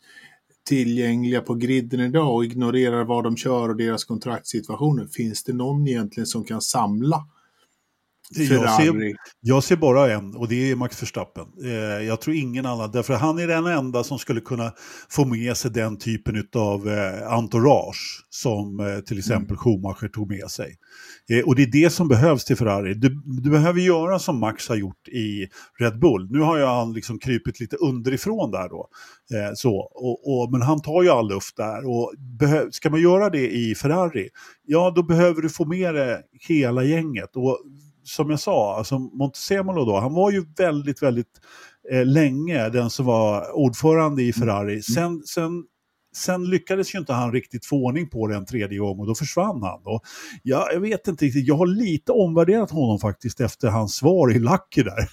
[0.66, 5.06] tillgängliga på griden idag och ignorerar vad de kör och deras kontraktssituationer.
[5.06, 7.28] Finns det någon egentligen som kan samla
[8.36, 11.46] jag ser, jag ser, bara en och det är Max Verstappen.
[11.64, 11.72] Eh,
[12.08, 14.72] jag tror ingen annan, därför han är den enda som skulle kunna
[15.10, 19.58] få med sig den typen av eh, entourage som eh, till exempel mm.
[19.58, 20.78] Schumacher tog med sig.
[21.30, 22.94] Eh, och det är det som behövs till Ferrari.
[22.94, 25.48] Du, du, behöver göra som Max har gjort i
[25.80, 26.32] Red Bull.
[26.32, 28.90] Nu har ju han liksom krypit lite underifrån där då.
[29.34, 31.90] Eh, så, och, och, men han tar ju all luft där.
[31.90, 32.14] Och
[32.72, 34.30] ska man göra det i Ferrari,
[34.66, 37.36] ja då behöver du få med det hela gänget.
[37.36, 37.60] Och
[38.04, 41.42] som jag sa, alltså Montezemolo då, han var ju väldigt, väldigt
[41.92, 44.72] eh, länge den som var ordförande i Ferrari.
[44.72, 44.82] Mm.
[44.82, 45.64] Sen, sen,
[46.16, 49.16] sen lyckades ju inte han riktigt få ordning på det en tredje gång och då
[49.16, 49.82] försvann han.
[49.84, 50.02] Och
[50.44, 54.40] ja, jag vet inte riktigt, jag har lite omvärderat honom faktiskt efter hans svar i
[54.40, 55.10] Lucky där.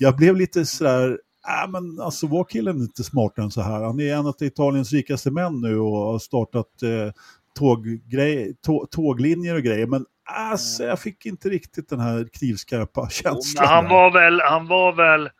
[0.00, 1.18] Jag blev lite sådär,
[1.64, 3.82] äh, men alltså var killen inte smartare än så här?
[3.82, 7.12] Han är en av Italiens rikaste män nu och har startat eh,
[7.54, 9.86] tåggrej, tå, tåglinjer och grejer.
[9.86, 13.66] Men alltså, jag fick inte riktigt den här knivskarpa känslan.
[13.68, 15.30] han, var väl, han var väl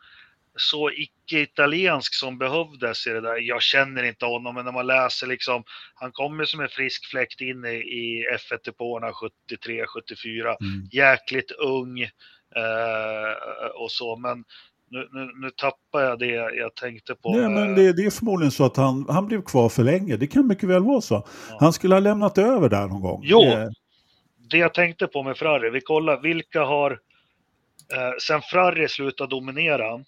[0.55, 3.47] så icke-italiensk som behövdes i det där.
[3.47, 5.63] Jag känner inte honom, men när man läser liksom,
[5.95, 9.11] han kommer som en frisk fläkt in i, i F1-depåerna
[9.49, 10.55] 73, 74.
[10.61, 10.87] Mm.
[10.91, 14.43] Jäkligt ung eh, och så, men
[14.89, 17.37] nu, nu, nu tappar jag det jag tänkte på.
[17.37, 20.17] Nej, men det, det, är förmodligen så att han, han blev kvar för länge.
[20.17, 21.27] Det kan mycket väl vara så.
[21.49, 21.57] Ja.
[21.59, 23.21] Han skulle ha lämnat över där någon gång.
[23.23, 23.69] Jo, eh.
[24.49, 25.69] Det jag tänkte på med Ferrari.
[25.69, 26.91] Vi kollar vilka har,
[27.93, 30.03] eh, sen Ferrari slutade dominera,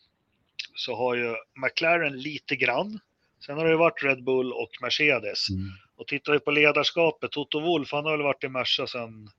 [0.75, 2.99] så har ju McLaren lite grann.
[3.45, 5.49] Sen har det varit Red Bull och Mercedes.
[5.49, 5.69] Mm.
[5.95, 9.29] Och tittar vi på ledarskapet, Toto Wolf, han har väl varit i Merca sedan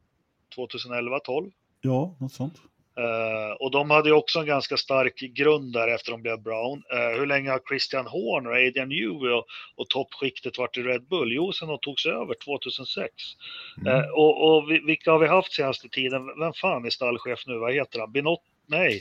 [0.57, 1.51] 2011-12.
[1.81, 2.55] Ja, något sånt.
[2.99, 6.83] Uh, och de hade ju också en ganska stark grund där efter de blev Brown.
[6.95, 9.45] Uh, hur länge har Christian Horner, Adrian Newey och,
[9.77, 11.33] och toppskiktet varit i Red Bull?
[11.33, 13.13] Jo, sen de togs över 2006.
[13.81, 13.95] Mm.
[13.95, 16.23] Uh, och, och vilka har vi haft senaste tiden?
[16.41, 17.59] Vem fan är stallchef nu?
[17.59, 18.13] Vad heter han?
[18.13, 18.43] Binott?
[18.67, 19.01] Nej.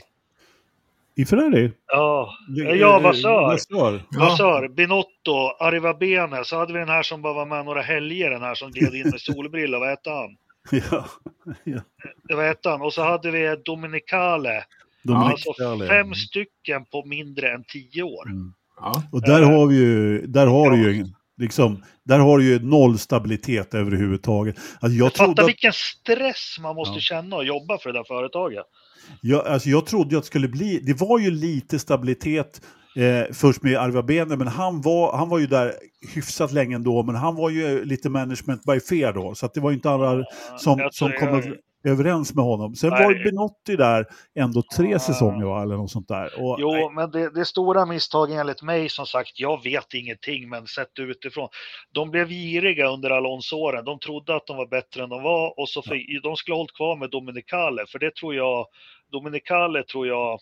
[1.16, 1.70] I Ferrari?
[1.86, 2.34] Ja,
[2.74, 3.40] ja Vassör.
[4.18, 4.62] Vassör.
[4.62, 4.68] Ja.
[4.68, 6.44] Binotto, Arrivabene.
[6.44, 8.94] Så hade vi den här som bara var med några helger, den här som gled
[8.94, 9.78] in med solbrillor.
[9.78, 10.36] Vad hette han?
[10.90, 11.06] Ja.
[11.64, 11.80] ja.
[12.36, 12.82] Vad hette han?
[12.82, 14.64] Och så hade vi Dominicale.
[15.02, 15.54] De Alltså
[15.88, 18.26] fem stycken på mindre än tio år.
[18.26, 18.52] Mm.
[18.80, 19.02] Ja.
[19.12, 20.76] Och där har vi ju, där har Ja.
[20.76, 24.56] du ju, liksom, där har du ju noll stabilitet överhuvudtaget.
[24.80, 27.00] Alltså jag, trodde Fatta att, vilken stress man måste Ja.
[27.00, 28.64] känna och jobba för det där företaget.
[29.20, 32.60] jag, alltså jag trodde att det skulle bli, det var ju lite stabilitet
[32.96, 35.72] eh, först med Arva Bene, men han var, han var ju där
[36.14, 39.70] hyfsat länge ändå, men han var ju lite management by fear då, så det var
[39.70, 40.24] ju inte alla
[40.58, 42.74] som, som kom jag- över, överens med honom.
[42.74, 43.04] Sen Nej.
[43.04, 44.06] var ju Benotti där
[44.38, 44.98] ändå tre Ja.
[44.98, 46.24] säsonger va, eller något sånt där.
[46.42, 50.48] Och, nej, Jo, men det, det stora misstaget enligt mig, som sagt, jag vet ingenting,
[50.48, 51.48] men sett utifrån.
[51.94, 53.84] De blev giriga under Alonso-åren.
[53.84, 56.58] De trodde att de var bättre än de var och så för, de skulle ha
[56.60, 58.66] hållit kvar med Dominicale, för det tror jag,
[59.12, 60.40] Dominicale tror jag,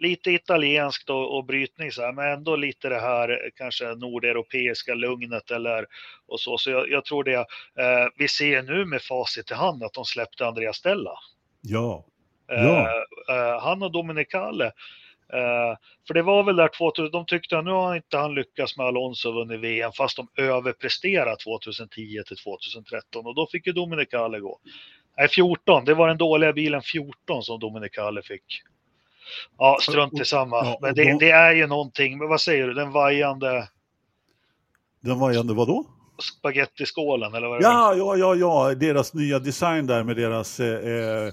[0.00, 4.94] lite italienskt och, och brytning så här, men ändå lite det här eh, kanske nordeuropeiska
[4.94, 5.86] lugnet eller
[6.28, 6.58] och så.
[6.58, 7.34] Så jag, jag tror det.
[7.34, 11.14] Eh, vi ser nu med facit i hand att de släppte Andreas Stella.
[12.46, 12.88] ja.
[13.28, 14.66] Eh, eh, han och Dominicale.
[15.32, 18.76] Eh, för det var väl där 2000, de tyckte att nu har inte han lyckats
[18.76, 23.72] med Alonso och vunnit VM fast de överpresterat 2010 till 2013 och då fick ju
[23.72, 24.60] Dominicale gå.
[25.16, 28.62] Nej, 14, det var den dåliga bilen 14 som Dominicale fick.
[29.58, 30.56] Ja, strunt i samma.
[30.56, 33.68] Ja, Men det, då- det är ju någonting, men vad säger du, den vajande
[35.00, 35.86] Den ändå, vadå?
[36.22, 37.66] spagettiskålen eller vad är det?
[37.66, 40.88] Ja, ja, ja, ja, deras nya design där med deras, eh,
[41.26, 41.32] eh,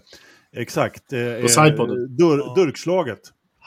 [0.56, 2.16] exakt, eh, På sidepodden.
[2.18, 2.54] dur, Ja.
[2.56, 3.20] durkslaget.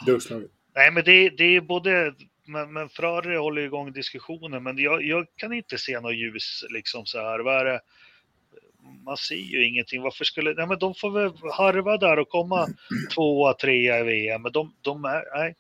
[0.07, 0.51] Durkslaget.
[0.77, 2.15] Nej, men det, det är både,
[2.47, 7.07] men, men Ferrari håller igång diskussionen, men jag, jag kan inte se något ljus liksom
[7.07, 7.39] så här.
[7.39, 7.81] Vad är det?
[9.05, 10.03] Man ser ju ingenting.
[10.03, 12.69] Varför skulle, nej men de får väl harva där och komma
[13.15, 15.55] tvåa, trea i VM, men de, de är, nej.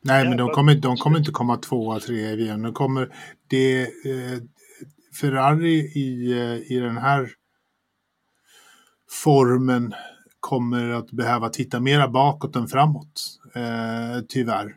[0.00, 2.62] Nej, men de kommer, de kommer inte komma tvåa, trea i VM.
[2.62, 3.08] De kommer,
[3.48, 4.38] det, eh,
[5.20, 7.30] Ferrari i, eh, i den här
[9.24, 9.94] formen
[10.40, 13.38] kommer att behöva titta mera bakåt än framåt.
[13.54, 14.76] Eh, tyvärr.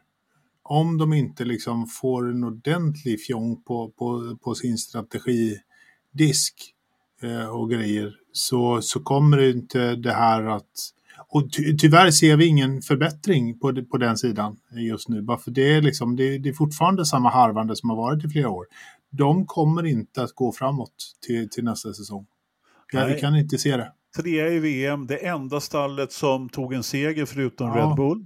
[0.63, 6.73] Om de inte liksom får en ordentlig fjong på, på, på sin strategidisk
[7.51, 10.91] och grejer så, så kommer det inte det här att
[11.33, 15.21] och ty tyvärr ser vi ingen förbättring på, på den sidan just nu.
[15.21, 18.29] Bara för det är, liksom, det, det är fortfarande samma harvande som har varit i
[18.29, 18.65] flera år.
[19.09, 20.93] De kommer inte att gå framåt
[21.27, 22.25] till, till nästa säsong.
[22.93, 23.19] Jag Nej.
[23.19, 23.91] kan inte se det.
[24.17, 27.75] Trea i VM, det enda stallet som tog en seger förutom Ja.
[27.75, 28.25] Red Bull.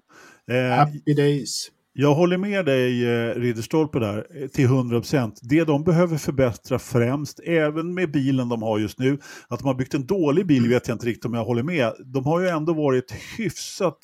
[0.51, 1.71] Eh, Happy days.
[1.97, 5.31] Jag håller med dig eh, Ridderstolpe där till 100%.
[5.41, 9.73] Det de behöver förbättra främst, även med bilen de har just nu, att de har
[9.73, 11.93] byggt en dålig bil vet jag inte riktigt om jag håller med.
[12.05, 13.97] De har ju ändå varit hyfsat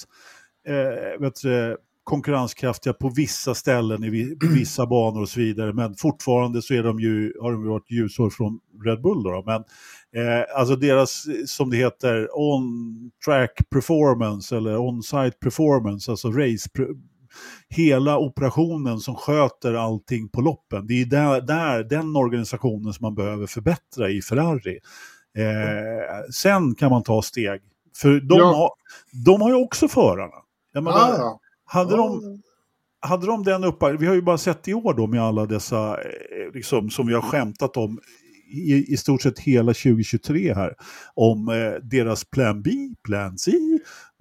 [0.67, 5.73] eh, vet du, konkurrenskraftiga på vissa ställen i vissa banor och så vidare.
[5.73, 9.23] Men fortfarande så är de ju, har de varit ljusår från Red Bull.
[9.23, 9.43] Då, då.
[9.45, 9.63] Men
[10.25, 16.69] eh, alltså deras, som det heter, on-track performance eller on-site performance, alltså race,
[17.69, 20.87] hela operationen som sköter allting på loppen.
[20.87, 24.79] Det är där, där den organisationen som man behöver förbättra i Ferrari.
[25.37, 27.61] Eh, sen kan man ta steg.
[27.97, 28.45] För de, Ja.
[28.55, 28.69] har,
[29.25, 30.33] de har ju också förarna.
[30.73, 31.39] Jag menar, Ah, ja.
[31.65, 32.21] hade, de,
[32.99, 35.89] hade de den uppe, vi har ju bara sett i år då med alla dessa,
[36.01, 37.99] eh, liksom, som vi har skämtat om
[38.53, 40.73] i, i stort sett hela 2023 här,
[41.13, 42.71] om eh, deras plan B,
[43.03, 43.51] plan C,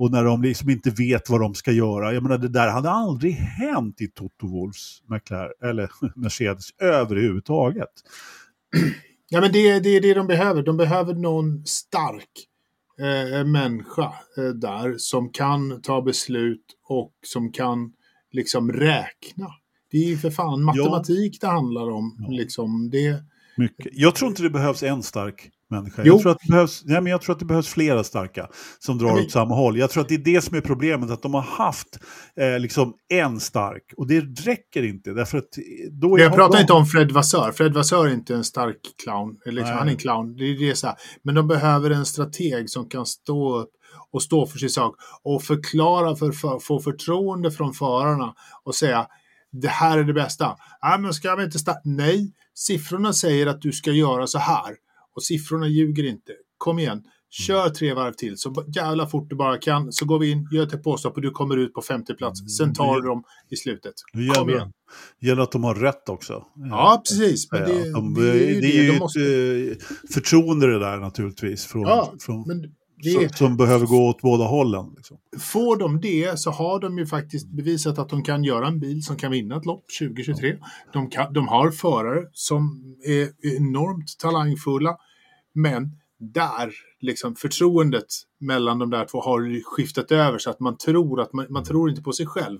[0.00, 2.12] och när de liksom inte vet vad de ska göra.
[2.12, 7.88] Jag menar det där hade aldrig hänt i Toto Wolffs McLaren, eller Mercedes överhuvudtaget.
[9.28, 10.62] Ja, men det, det är det de behöver.
[10.62, 12.30] De behöver någon stark
[12.98, 17.92] eh, människa eh, där som kan ta beslut och som kan
[18.32, 19.46] liksom räkna.
[19.90, 22.16] Det är ju för fan matematik det handlar om.
[22.18, 22.30] Ja.
[22.30, 22.90] Liksom.
[22.90, 23.22] Det,
[23.56, 23.86] Mycket.
[23.92, 26.02] Jag tror inte det behövs en stark människa.
[26.04, 26.14] Jo.
[26.14, 28.98] Jag tror, att det behövs, nej, men jag tror att det behövs flera starka som
[28.98, 29.78] drar Men- åt samma håll.
[29.78, 31.98] Jag tror att det är det som är problemet, att de har haft
[32.40, 35.10] eh, liksom en stark och det räcker inte.
[35.10, 35.48] Därför att
[35.90, 37.52] då är jag pratar de- inte om Fred Vassör.
[37.52, 39.36] Fred Vassör är inte en stark clown.
[39.46, 40.36] Eller Liksom, han är en clown.
[40.36, 40.96] Det är det så här.
[41.24, 43.70] Men de behöver en strateg som kan stå upp
[44.12, 49.06] och stå för sin sak och förklara för, för få förtroende från förarna och säga
[49.52, 50.56] det här är det bästa.
[50.82, 51.80] Nej, men ska vi inte starta?
[51.84, 54.74] Nej, siffrorna säger att du ska göra så här
[55.16, 56.32] och siffrorna ljuger inte.
[56.58, 60.30] Kom igen, kör tre varv till så jävla fort du bara kan så går vi
[60.30, 62.56] in, gör ett påstopp och du kommer ut på femte plats.
[62.58, 63.92] Sen tar du dem i slutet.
[64.12, 64.72] Det Kom igen.
[65.20, 66.44] gäller att de har rätt också.
[66.70, 67.52] Ja, precis.
[67.52, 69.20] Men Ja, det, de, det är ju det är ju de ett måste...
[69.20, 69.76] eh,
[70.14, 71.64] förtroende det där naturligtvis.
[71.66, 72.62] Från, Ja, från, Men
[73.02, 74.92] det, som behöver gå åt båda hållen.
[74.96, 75.16] Liksom.
[75.38, 79.02] får de det så har de ju faktiskt bevisat att de kan göra en bil
[79.02, 80.56] som kan vinna ett lopp 2023.
[80.92, 84.96] De, kan, de har förare som är enormt talangfulla.
[85.54, 88.06] Men där, liksom förtroendet
[88.40, 91.90] mellan de där två har skiftat över så att man tror att man, man tror
[91.90, 92.58] inte på sig själv.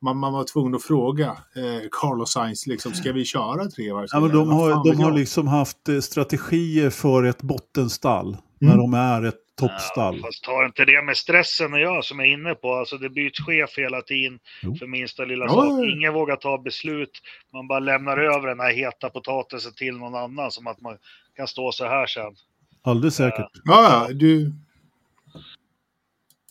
[0.00, 4.06] Man, man var tvungen att fråga eh, Carlos Sainz, liksom, ska vi köra tre varv?
[4.12, 8.36] Ja, men de har, de har liksom haft eh, strategier för ett bottenstall.
[8.62, 8.70] Mm.
[8.70, 10.16] När de är ett toppstall.
[10.16, 12.74] Ja, fast har inte det med stressen att göra som jag är inne på.
[12.74, 14.74] Alltså det byts chef hela tiden Jo.
[14.76, 15.84] för minsta lilla Ja, sak.
[15.96, 17.10] Ingen vågar ta beslut.
[17.52, 20.96] Man bara lämnar över den här heta potatisen till någon annan som att man
[21.36, 22.34] kan stå så här sen.
[22.82, 23.50] Alldeles säkert.
[23.64, 24.52] Ja, ja, du,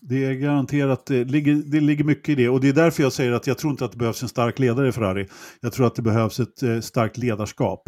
[0.02, 2.50] Det är garanterat, det ligger, det ligger mycket i det.
[2.50, 4.60] Och det är därför jag säger att jag tror inte att det behövs en stark
[4.60, 5.28] ledare i Ferrari.
[5.62, 7.84] Jag tror att det behövs ett eh, starkt ledarskap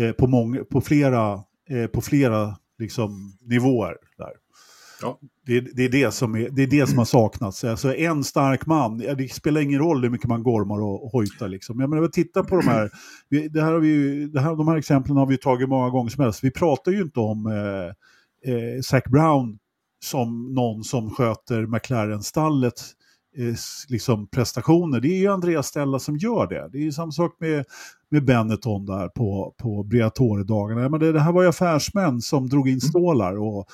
[0.00, 1.32] eh, på, många, på flera,
[1.70, 3.96] eh, på flera liksom, nivåer.
[4.18, 4.32] Där.
[5.02, 5.18] Ja.
[5.46, 7.64] Det, det, är det, som är, det är det som har saknats.
[7.64, 11.48] Alltså en stark man, det spelar ingen roll hur mycket man gormar och, hojtar.
[11.48, 11.80] Liksom.
[11.80, 12.90] Jag menar, titta på de här,
[13.50, 16.10] det här, har vi ju, det här, de här exemplen har vi tagit många gånger
[16.10, 16.44] som helst.
[16.44, 19.58] Vi pratar ju inte om eh, eh, Zac Brown
[20.04, 22.74] som någon som sköter McLaren-stallet
[23.36, 23.54] eh,
[23.88, 25.00] liksom prestationer.
[25.00, 26.68] Det är ju Andreas Stella som gör det.
[26.72, 27.64] Det är ju samma sak med,
[28.10, 30.88] med Benetton där på, på Briatore-dagarna.
[30.88, 33.66] Men det, det här var ju affärsmän som drog in stålar och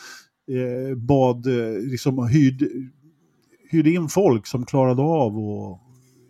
[0.56, 2.68] eh, bad, eh, liksom hyrde,
[3.70, 5.80] hyrde in folk som klarade av och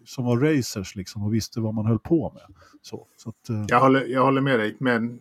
[0.04, 2.56] som var racers liksom och visste vad man höll på med.
[2.82, 5.20] Så, så att, eh, jag, håller, jag håller med dig, men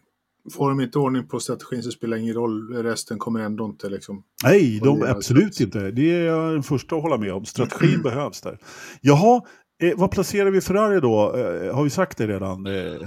[0.53, 2.73] får de inte ordning på strategin så spelar det ingen roll.
[2.83, 4.23] Resten kommer ändå inte liksom...
[4.43, 5.91] Nej, de, absolut alltså- inte.
[5.91, 7.45] Det är jag den första att hålla med om.
[7.45, 8.57] Strategin behövs där.
[9.01, 9.41] Jaha,
[9.83, 11.35] eh, vad placerar vi Ferrari då?
[11.37, 12.65] Eh, har vi sagt det redan?
[12.65, 13.01] Eh,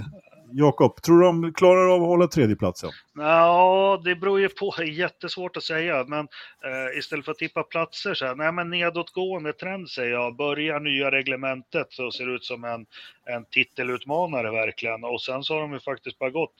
[0.57, 2.89] Jakob, tror du de klarar av att hålla tredjeplatsen?
[3.15, 4.73] Ja, det beror ju på.
[4.77, 6.05] Det är jättesvårt att säga.
[6.07, 6.27] Men
[6.65, 10.35] eh, istället för att tippa platser så här, nej men nedåtgående trend säger jag.
[10.35, 12.85] Börjar nya reglementet så ser det ut som en,
[13.35, 15.03] en titelutmanare verkligen.
[15.03, 16.53] Och sen så har de ju faktiskt bara gått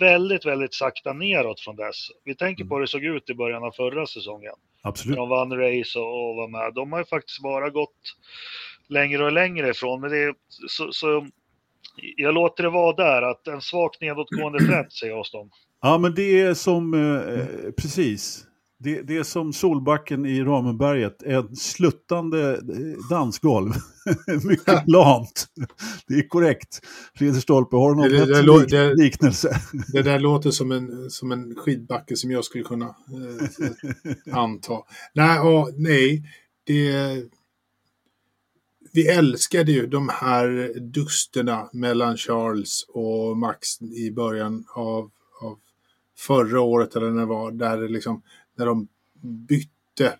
[0.00, 2.08] väldigt, väldigt sakta neråt från dess.
[2.24, 4.54] Vi tänker på hur det såg ut i början av förra säsongen.
[4.82, 5.16] Absolut.
[5.16, 6.74] de vann race och, och var med.
[6.74, 8.16] De har ju faktiskt bara gått
[8.88, 10.00] längre och längre ifrån.
[10.00, 10.34] Men det är,
[10.68, 11.26] så, så
[12.16, 15.50] jag låter det vara där, att en svagt nedåtgående trend säger jag hos dem.
[15.82, 18.42] Ja, men det är som, eh, precis.
[18.78, 23.72] Det, det är som Solbacken i Ramenberget, en sluttande eh, dansgolv.
[24.44, 25.46] Mycket plant.
[26.08, 26.80] Det är korrekt.
[27.18, 29.60] Fredrik Stolpe, har du någon Det- det- det liknelse?
[29.92, 34.74] Det där låter som en, som en skidbacke som jag skulle kunna eh, anta.
[35.14, 36.22] Nej, ja, nej.
[36.66, 36.92] Det,
[38.96, 45.10] vi älskade ju de här dusterna mellan Charles och Max i början av,
[45.42, 45.58] av
[46.18, 48.22] förra året eller när det var, där det liksom,
[48.56, 48.88] när de
[49.48, 50.14] bytte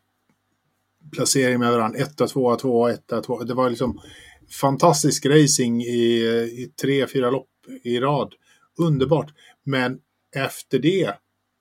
[1.12, 1.98] placering med varandra.
[1.98, 3.44] Etta, tvåa, tvåa, etta, tvåa.
[3.44, 4.00] Det var liksom
[4.60, 6.22] fantastisk racing i,
[6.62, 7.50] i tre, fyra lopp
[7.82, 8.34] i rad.
[8.78, 9.32] Underbart.
[9.64, 9.98] Men
[10.34, 11.14] efter det,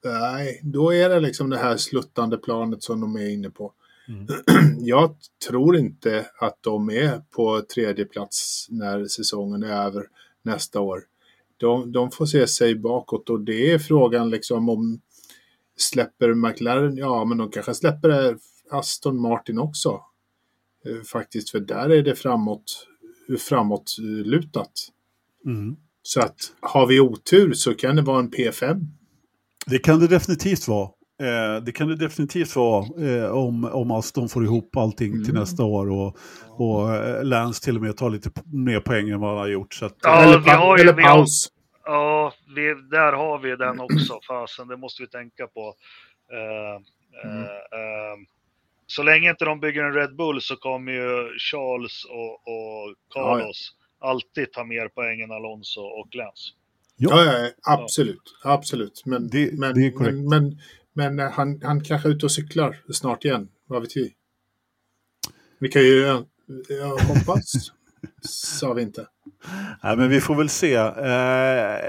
[0.03, 3.73] nej, då är det liksom det här sluttande planet som de är inne på.
[4.07, 4.27] Mm.
[4.79, 5.15] Jag
[5.47, 10.03] tror inte att de är på tredje plats när säsongen är över
[10.43, 11.03] nästa år.
[11.57, 15.01] De, de får se sig bakåt och det är frågan liksom om
[15.77, 18.37] släpper McLaren, ja men de kanske släpper
[18.71, 20.01] Aston Martin också.
[20.85, 22.87] Eh, Faktiskt, för där är det framåt,
[23.39, 24.71] framåt eh, lutat.
[25.45, 25.75] Mm.
[26.01, 28.87] Så att har vi otur så kan det vara en P5.
[29.65, 30.89] Det kan det definitivt vara.
[31.23, 35.39] Eh, det kan det definitivt vara eh, om, om Aston får ihop allting till Mm.
[35.41, 36.17] nästa år och,
[36.49, 39.73] och eh, Lance till och med tar lite mer poäng än vad han har gjort.
[39.73, 41.47] Så att, Ja, eller, vi har ju- eller vi har- paus.
[41.85, 44.19] Ja, vi, där har vi den också.
[44.27, 45.73] Fasen, det måste vi tänka på.
[46.31, 46.81] Eh,
[47.29, 47.43] Mm.
[47.43, 48.17] eh,
[48.87, 53.71] så länge inte de bygger en Red Bull så kommer ju Charles och, och Carlos
[53.99, 56.51] alltid ta mer poäng än Alonso och Lance.
[56.97, 58.21] Ja, ja, ja, absolut.
[58.43, 59.01] Absolut.
[59.05, 60.15] Men, Det- men, det är korrekt.
[60.15, 60.57] men, men,
[60.95, 63.47] men eh, han, han kanske är ute och cyklar snart igen.
[63.67, 64.13] Vad vet vi?
[65.59, 66.25] Vi kan ju ja,
[66.69, 67.51] ja, hoppas.
[68.29, 69.07] Sa vi inte.
[69.83, 70.73] nej, men vi får väl se.
[70.75, 71.79] Eh,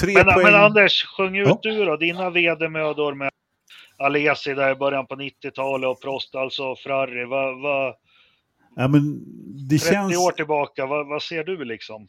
[0.00, 0.44] tre Men, poäng.
[0.44, 1.58] men Anders, sjung ut Ja.
[1.62, 3.30] du då, dina vedermödor med
[3.96, 7.24] Alesi där i början på 90-talet och Prost, alltså Ferrari.
[7.24, 7.94] Vad, vad,
[8.76, 9.22] ja, men
[9.68, 10.16] det 30 känns...
[10.16, 12.08] år tillbaka, vad, vad ser du liksom?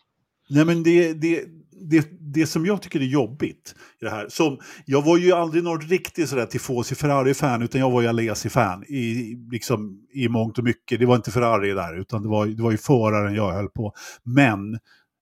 [0.50, 1.44] Nej, men det, det,
[1.90, 5.64] det, det som jag tycker är jobbigt i det här, som, jag var ju aldrig
[5.64, 10.64] någon riktig sådär tifosi Ferrari-fan, utan jag var ju Alesi-fan i, liksom, i mångt och
[10.64, 11.00] mycket.
[11.00, 13.94] Det var inte Ferrari där, utan det var, det var ju föraren jag höll på.
[14.24, 14.74] Men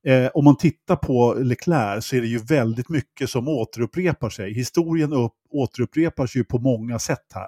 [0.05, 4.53] eh, om man tittar på Leclerc så är det ju väldigt mycket som återupprepar sig.
[4.53, 7.47] Historien upp, återupprepas ju på många sätt här.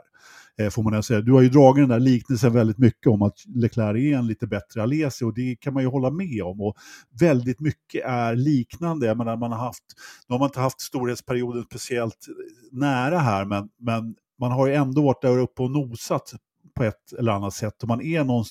[0.58, 1.22] Eh, får man säga.
[1.22, 4.48] Du har ju dragit den där liknelsen väldigt mycket om att Leclerc är en lite
[4.48, 6.62] bättre Alesi och det kan man ju hålla med om.
[6.62, 6.76] Och
[7.20, 9.06] väldigt mycket är liknande.
[9.06, 9.84] Jag menar, man har haft,
[10.28, 12.26] nu har man inte haft storhetsperioden speciellt
[12.72, 16.34] nära här, men, men man har ju ändå varit där uppe och nosat
[16.76, 17.84] på ett eller annat sätt.
[17.84, 18.46] Och man är, någon,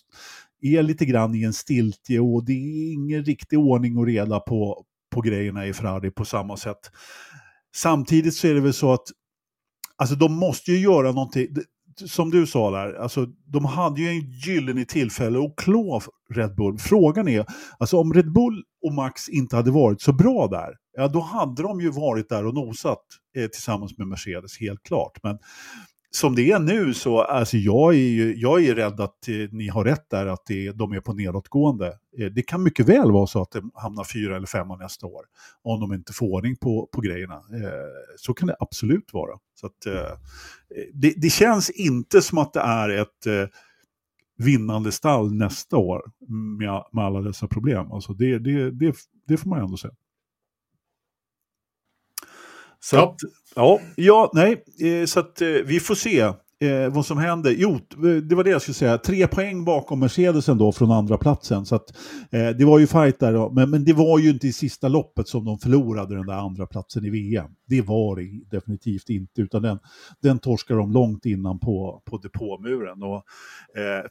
[0.61, 4.85] är lite grann i en stiltje och det är ingen riktig ordning och reda på,
[5.15, 6.91] på grejerna i Ferrari på samma sätt.
[7.77, 9.05] Samtidigt så är det väl så att
[9.97, 11.47] Alltså de måste ju göra någonting
[11.97, 16.01] som du sa där, alltså, de hade ju en gyllene tillfälle att klå
[16.35, 16.79] Red Bull.
[16.79, 17.47] Frågan är,
[17.79, 21.63] alltså om Red Bull och Max inte hade varit så bra där, ja då hade
[21.63, 23.03] de ju varit där och nosat
[23.37, 25.19] eh, tillsammans med Mercedes, helt klart.
[25.23, 25.39] Men
[26.15, 29.69] som det är nu så, alltså jag är ju jag är rädd att eh, ni
[29.69, 31.87] har rätt där, att det, de är på nedåtgående.
[32.19, 35.25] Eh, det kan mycket väl vara så att det hamnar fyra eller femma nästa år,
[35.62, 37.35] om de inte får ordning på, på grejerna.
[37.35, 39.39] Eh, så kan det absolut vara.
[39.55, 40.19] Så att, eh,
[40.93, 43.49] det, det, känns inte som att det är ett eh,
[44.39, 46.03] vinnande stall nästa år
[46.59, 47.93] med, med alla dessa problem.
[47.93, 48.95] Alltså det, det, det,
[49.29, 49.95] det får man ändå säga.
[52.85, 53.03] Så ja.
[53.03, 53.16] Att,
[53.57, 57.55] ja, ja, nej, eh, så att eh, vi får se eh, vad som händer.
[57.59, 57.78] Jo,
[58.22, 58.99] det var det jag skulle säga.
[58.99, 61.66] Tre poäng bakom Mercedesen då från andra platsen.
[61.66, 61.97] Så att,
[62.30, 63.51] eh, det var ju fight där, då.
[63.51, 66.66] Men, men det var ju inte i sista loppet som de förlorade den där andra
[66.66, 67.51] platsen i VM.
[67.68, 69.78] Det var det definitivt inte, utan den,
[70.22, 73.03] den torskade de långt innan på, på depåmuren.
[73.03, 73.24] Och,
[73.80, 74.05] eh,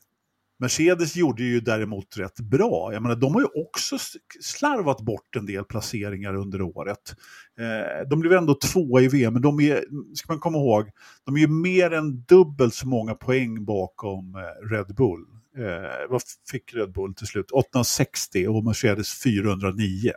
[0.63, 2.93] Mercedes gjorde ju däremot rätt bra.
[2.93, 3.97] Jag menar, de har ju också
[4.41, 7.15] slarvat bort en del placeringar under året.
[7.59, 9.83] Eh, de blev ändå tvåa i VM, men de är,
[10.15, 10.89] ska man komma ihåg,
[11.25, 15.25] de är ju mer än dubbelt så många poäng bakom eh, Red Bull.
[15.57, 17.51] Eh, vad fick Red Bull till slut?
[17.51, 20.11] 860 och Mercedes 409.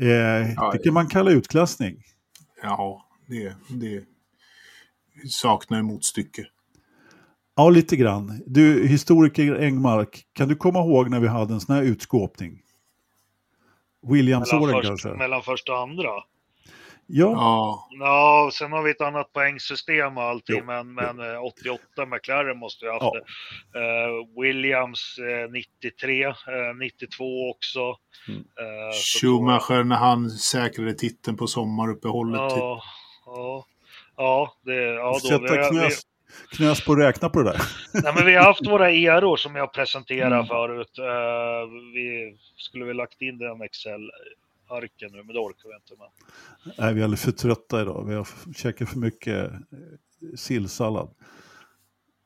[0.00, 0.06] Eh,
[0.72, 2.02] det kan man kalla utklassning.
[2.62, 4.04] Ja, det, det
[5.28, 6.46] saknar motstycke.
[7.60, 8.42] Ja, lite grann.
[8.46, 12.62] Du, historiker Engmark, kan du komma ihåg när vi hade en sån här utskåpning?
[14.02, 15.08] Williamsåren kanske?
[15.08, 16.08] Mellan första och andra?
[17.06, 17.32] Ja.
[17.32, 17.88] ja.
[17.90, 20.64] Ja, sen har vi ett annat poängsystem och allting, jo.
[20.64, 23.20] men, men 88 eh, McLaren måste vi ha haft ja.
[23.72, 24.06] det.
[24.08, 26.34] Uh, Williams uh, 93, uh,
[26.80, 27.80] 92 också.
[28.28, 28.40] Mm.
[28.40, 32.40] Uh, Schumacher när han säkrade titeln på sommaruppehållet.
[32.40, 32.58] Ja, typ.
[33.26, 33.64] ja,
[34.16, 36.02] ja, det, ja då, Sätta knös,
[36.50, 37.62] knös på att räkna på det där.
[38.02, 40.46] Nej, men vi har haft våra eror som jag presenterade mm.
[40.46, 40.98] förut.
[40.98, 41.04] Uh,
[41.94, 46.08] vi skulle väl lagt in den Excel-arken nu, men det orkar vi inte med.
[46.78, 48.04] Nej, vi är alldeles för trötta idag.
[48.08, 49.58] Vi har käkat för mycket eh,
[50.36, 51.10] sillsallad.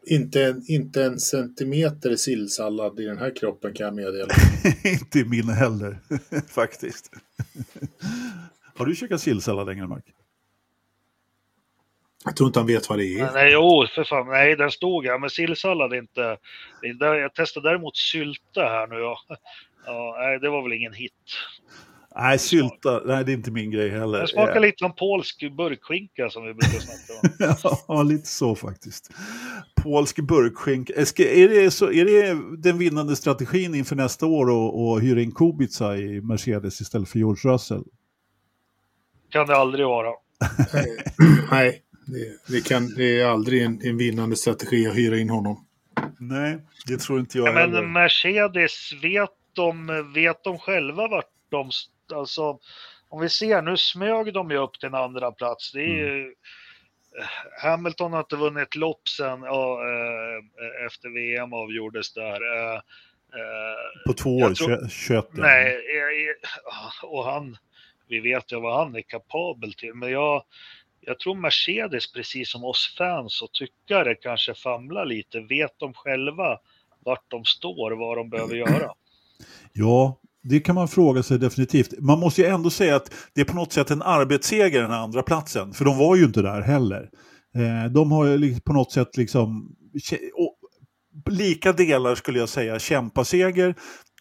[0.07, 4.35] Inte en, inte en centimeter sillsallad i den här kroppen kan jag meddela.
[4.85, 5.99] inte i min heller,
[6.49, 7.11] faktiskt.
[8.75, 10.05] har du käkat sillsallad, Engelmark?
[12.25, 13.33] Jag tror inte han vet vad det är.
[13.33, 14.29] Nej, jo, för fan.
[14.29, 15.19] Nej, den stod här.
[15.19, 16.37] Men sillsallad inte...
[17.01, 18.95] Jag testade däremot sylta här nu.
[18.95, 19.19] Ja.
[19.87, 21.13] Ja, nej, det var väl ingen hit.
[22.17, 24.21] Nej, sylta, nej det är inte min grej heller.
[24.21, 27.75] Det smakar lite som polsk burkskinka som vi brukar snacka om.
[27.97, 29.11] ja, lite så faktiskt.
[29.83, 30.93] Polsk burkskinka.
[30.93, 34.47] Är det, så, är det den vinnande strategin inför nästa år
[34.97, 37.85] att hyra in Kubica i Mercedes istället för George Russell?
[39.31, 40.11] Kan det aldrig vara.
[41.51, 41.81] nej.
[42.07, 45.67] Det, det, kan, det är aldrig en, en, vinnande strategi att hyra in honom.
[46.19, 47.83] Nej, det tror inte jag ja, heller.
[47.83, 51.71] Men Mercedes, vet de, vet de själva vart de...
[52.15, 52.59] Alltså,
[53.09, 55.73] om vi ser, nu smög de ju upp till en andra plats.
[55.73, 56.35] Det är ju, mm.
[57.63, 62.65] Hamilton har inte vunnit ett lopp sen ja, äh, efter VM avgjordes där.
[62.75, 62.81] Äh,
[64.07, 65.29] På två år, tror, 21.
[65.33, 65.79] Nej,
[67.03, 67.57] och han,
[68.09, 70.45] vi vet ju vad han är kapabel till, men jag,
[71.07, 75.41] jag tror Mercedes, precis som oss fans och tyckare, kanske famlar lite.
[75.41, 76.59] Vet de själva
[77.05, 78.91] vart de står, vad de behöver göra?
[79.77, 82.01] Ja, det kan man fråga sig definitivt.
[82.01, 85.23] Man måste ju ändå säga att det är på något sätt en arbetsseger den andra
[85.23, 87.11] platsen, för de var ju inte där heller.
[87.55, 89.77] Eh, de har ju på något sätt liksom,
[91.31, 93.75] lika delar skulle jag säga, kämpaseger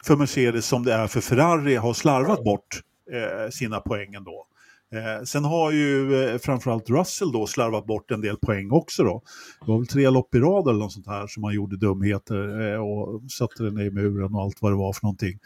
[0.06, 2.82] för Mercedes som det är för Ferrari har slarvat bort
[3.12, 4.48] eh, sina poäng ändå.
[4.94, 9.22] Eh, sen har ju eh, framförallt Russell då slarvat bort en del poäng också då.
[9.66, 12.74] Det var väl tre lopp i rad eller något sånt här som han gjorde dumheter
[12.74, 15.40] eh, och satte den i muren och allt vad det var för någonting.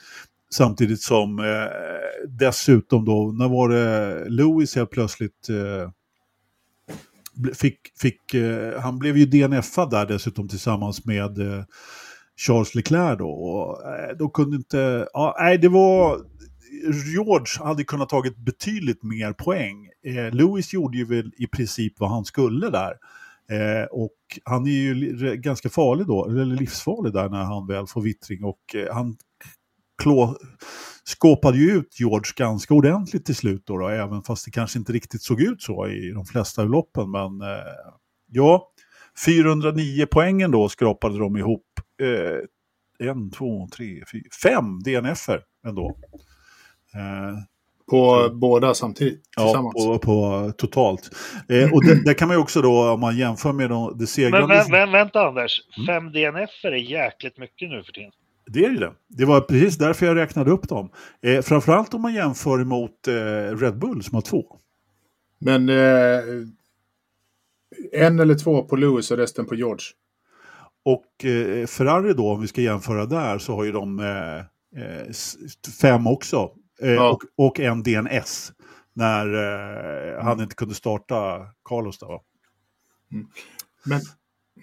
[0.54, 5.91] Samtidigt som eh, dessutom då, när var det Lewis helt plötsligt eh,
[7.54, 11.64] fick, fick eh, han blev ju DNFad där dessutom tillsammans med eh,
[12.38, 13.30] Charles Leclerc då.
[13.30, 16.22] Och, eh, då kunde inte, ja, nej det var,
[17.13, 19.89] George hade kunnat tagit betydligt mer poäng.
[20.05, 22.93] Eh, Lewis gjorde ju väl i princip vad han skulle där.
[23.51, 28.01] Eh, och han är ju ganska farlig då, eller livsfarlig där när han väl får
[28.01, 28.43] vittring.
[28.43, 29.18] Och eh, han
[30.03, 30.38] klå,
[31.03, 34.93] skåpade ju ut George ganska ordentligt till slut då, då, även fast det kanske inte
[34.93, 37.11] riktigt såg ut så i de flesta loppen.
[37.11, 37.57] Men eh,
[38.32, 38.72] ja,
[39.26, 41.65] 409 poängen då skrapade de ihop.
[42.01, 45.97] Eh, en, två, tre, fyra, fem DNF-er ändå.
[46.96, 47.38] Eh,
[47.90, 49.22] på så, båda samtidigt?
[49.36, 51.10] Ja, på, på, totalt.
[51.50, 54.08] Eh, och det, där kan man ju också då, om man jämför med de, det
[54.08, 54.48] segrande...
[54.48, 55.88] Men, men, vänta Anders, mm.
[55.88, 58.12] fem DNF-er är jäkligt mycket nu för tiden.
[58.48, 58.94] Det är ju det.
[59.08, 60.90] Det var precis därför jag räknade upp dem.
[61.22, 64.46] Eh, framförallt om man jämför mot eh, Red Bull som har två.
[65.40, 66.24] Men eh,
[67.92, 69.86] en eller två på Lewis och resten på George.
[70.86, 74.38] Och eh, Ferrari då, om vi ska jämföra där, så har ju de eh,
[74.84, 75.08] eh,
[75.82, 76.52] fem också.
[76.80, 77.12] Ja.
[77.12, 78.52] Och, och, en DNS.
[78.94, 80.26] När mm.
[80.26, 82.00] han inte kunde starta Carlos.
[82.00, 82.24] Då.
[83.12, 83.28] Mm.
[83.86, 84.02] Men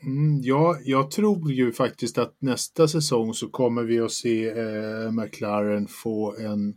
[0.02, 5.12] mm, ja, jag tror ju faktiskt att nästa säsong så kommer vi att se eh,
[5.12, 6.74] McLaren få en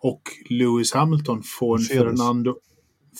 [0.00, 1.98] och Lewis Hamilton få en Mercedes.
[1.98, 2.58] Fernando,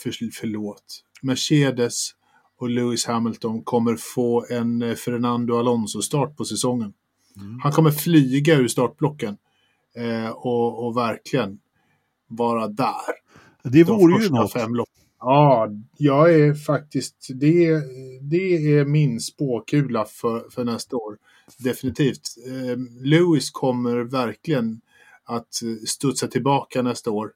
[0.03, 2.11] för, förlåt, Mercedes
[2.59, 6.93] och Lewis Hamilton kommer få en eh, Fernando Alonso-start på säsongen.
[7.37, 7.61] Mm.
[7.63, 9.37] Han kommer flyga ur startblocken
[9.97, 11.59] eh, och, och, verkligen
[12.28, 13.14] vara där.
[13.62, 14.53] Det vore ju något.
[14.53, 14.89] Fem lopp.
[15.20, 17.82] Ja, jag är faktiskt, det,
[18.22, 21.16] det är min spåkula för, för nästa år.
[21.59, 22.22] Definitivt.
[22.47, 24.80] Eh, Lewis kommer verkligen
[25.24, 25.55] att
[25.86, 27.30] studsa tillbaka nästa år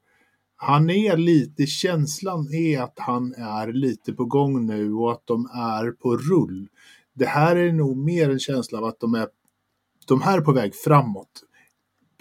[0.64, 5.46] han är lite, känslan är att han är lite på gång nu och att de
[5.54, 6.68] är på rull.
[7.14, 9.28] Det här är nog mer en känsla av att de är,
[10.08, 11.42] de här är på väg framåt.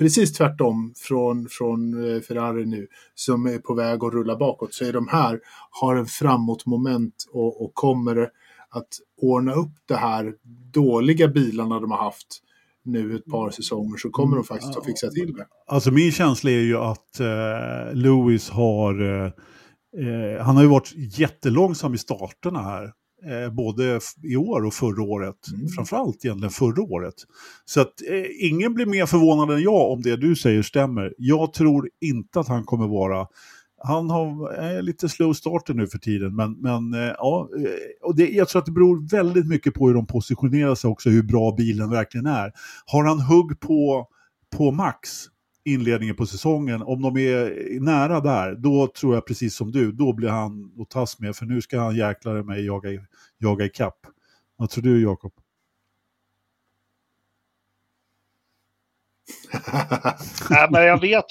[0.01, 4.85] Precis tvärtom från, från eh, Ferrari nu som är på väg att rulla bakåt så
[4.85, 5.39] är de här,
[5.71, 8.29] har en framåtmoment och, och kommer
[8.69, 8.87] att
[9.21, 10.33] ordna upp det här
[10.73, 12.27] dåliga bilarna de har haft
[12.83, 15.45] nu ett par säsonger så kommer de faktiskt att fixa till det.
[15.67, 19.31] Alltså min känsla är ju att eh, Lewis har, eh,
[20.05, 22.93] eh han har ju varit jättelångsam i starterna här.
[23.25, 25.35] Eh, både i år och förra året.
[25.53, 25.67] Mm.
[25.67, 27.13] Framförallt egentligen förra året.
[27.65, 31.13] Så att eh, ingen blir mer förvånad än jag om det du säger stämmer.
[31.17, 33.27] Jag tror inte att han kommer vara
[33.83, 38.15] han har är lite slow starter nu för tiden, men, men eh, ja, eh, och
[38.15, 41.23] det, jag tror att det beror väldigt mycket på hur de positionerar sig också, hur
[41.23, 42.51] bra bilen verkligen är.
[42.85, 44.07] Har han hugg på,
[44.57, 45.09] på max
[45.65, 50.13] inledningen på säsongen, om de är nära där, då tror jag precis som du, då
[50.13, 52.89] blir han att tas med, för nu ska han jäklar mig jaga,
[53.37, 53.99] jaga ikapp.
[54.55, 55.33] Vad tror du Jakob?
[60.49, 61.25] Nej, men jag vet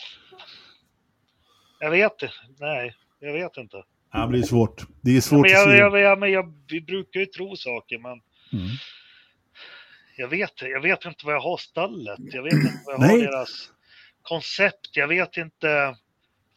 [1.80, 2.34] jag vet inte.
[2.58, 3.82] Nej, jag vet inte.
[4.12, 4.86] Det blir svårt.
[5.00, 5.98] Det är svårt ja, men jag, att se.
[5.98, 8.12] Jag, jag, men jag, vi brukar ju tro saker, men
[8.52, 8.76] mm.
[10.16, 12.18] jag, vet, jag vet inte vad jag har stallet.
[12.18, 13.10] Jag vet inte vad jag Nej.
[13.10, 13.70] har deras
[14.22, 14.90] koncept.
[14.92, 15.96] Jag vet inte.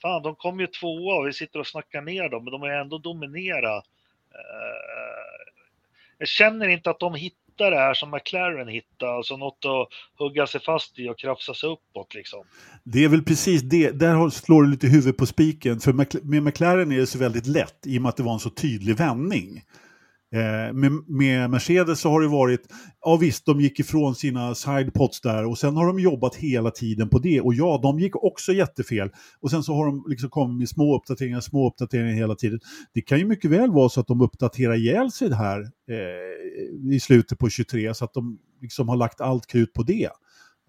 [0.01, 2.81] Fan, de kom ju tvåa och vi sitter och snackar ner dem, men de är
[2.81, 3.85] ändå dominerat.
[4.31, 5.53] Eh,
[6.17, 9.87] jag känner inte att de hittar det här som McLaren hittade, alltså något att
[10.19, 12.43] hugga sig fast i och krafsa sig uppåt liksom.
[12.83, 15.93] Det är väl precis det, där slår du lite huvudet på spiken, för
[16.23, 18.49] med McLaren är det så väldigt lätt i och med att det var en så
[18.49, 19.63] tydlig vändning.
[20.33, 22.61] Eh, med, med, Mercedes så har det varit,
[23.01, 27.09] ja visst, de gick ifrån sina sidepots där och sen har de jobbat hela tiden
[27.09, 27.41] på det.
[27.41, 29.09] Och ja, de gick också jättefel.
[29.39, 32.59] Och sen så har de liksom kommit med små uppdateringar, små uppdateringar hela tiden.
[32.93, 36.93] Det kan ju mycket väl vara så att de uppdaterar ihjäl sig det här eh,
[36.93, 40.09] i slutet på 23, så att de liksom har lagt allt krut på det.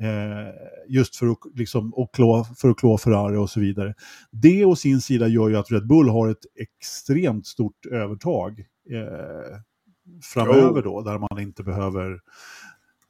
[0.01, 0.55] Eh,
[0.89, 3.95] just för att, liksom, och klå, för att klå Ferrari och så vidare.
[4.31, 9.59] Det å sin sida gör ju att Red Bull har ett extremt stort övertag eh,
[10.23, 12.13] framöver då, där man inte behöver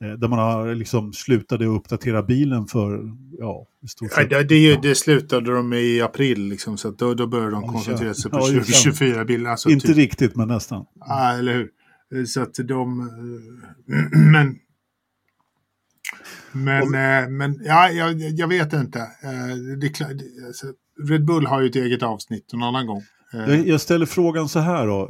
[0.00, 4.30] eh, där man har liksom slutade uppdatera bilen för, ja, i stort sett.
[4.30, 7.68] Ja, det, det, det slutade de med i april, liksom, så då, då började de
[7.68, 9.50] koncentrera sig på ja, 2024 bilar.
[9.50, 9.96] Alltså, inte typ.
[9.96, 10.86] riktigt, men nästan.
[10.94, 11.70] Ja, eller hur.
[12.26, 13.00] Så att de...
[13.00, 14.58] Eh, men
[16.54, 18.98] men, och, eh, men ja, jag, jag vet inte.
[18.98, 20.00] Eh, det,
[20.46, 20.66] alltså,
[21.08, 23.02] Red Bull har ju ett eget avsnitt en annan gång.
[23.34, 25.06] Eh, jag, jag ställer frågan så här då,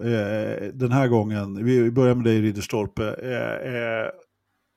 [0.73, 1.65] den här gången.
[1.65, 3.17] Vi börjar med dig Ridderstolpe.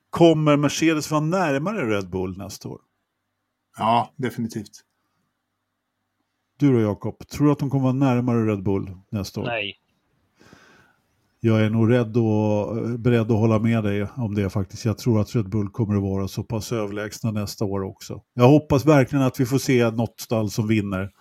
[0.09, 2.79] Kommer Mercedes vara närmare Red Bull nästa år?
[3.77, 4.71] Ja, definitivt.
[6.59, 9.45] Du då Jakob, tror du att de kommer vara närmare Red Bull nästa år?
[9.45, 9.75] Nej.
[11.39, 14.85] jag är nog rädd och, beredd att hålla med dig om det faktiskt.
[14.85, 18.21] Jag tror att Red Bull kommer att vara så pass överlägsna nästa år också.
[18.33, 21.11] Jag hoppas verkligen att vi får se något stall som vinner.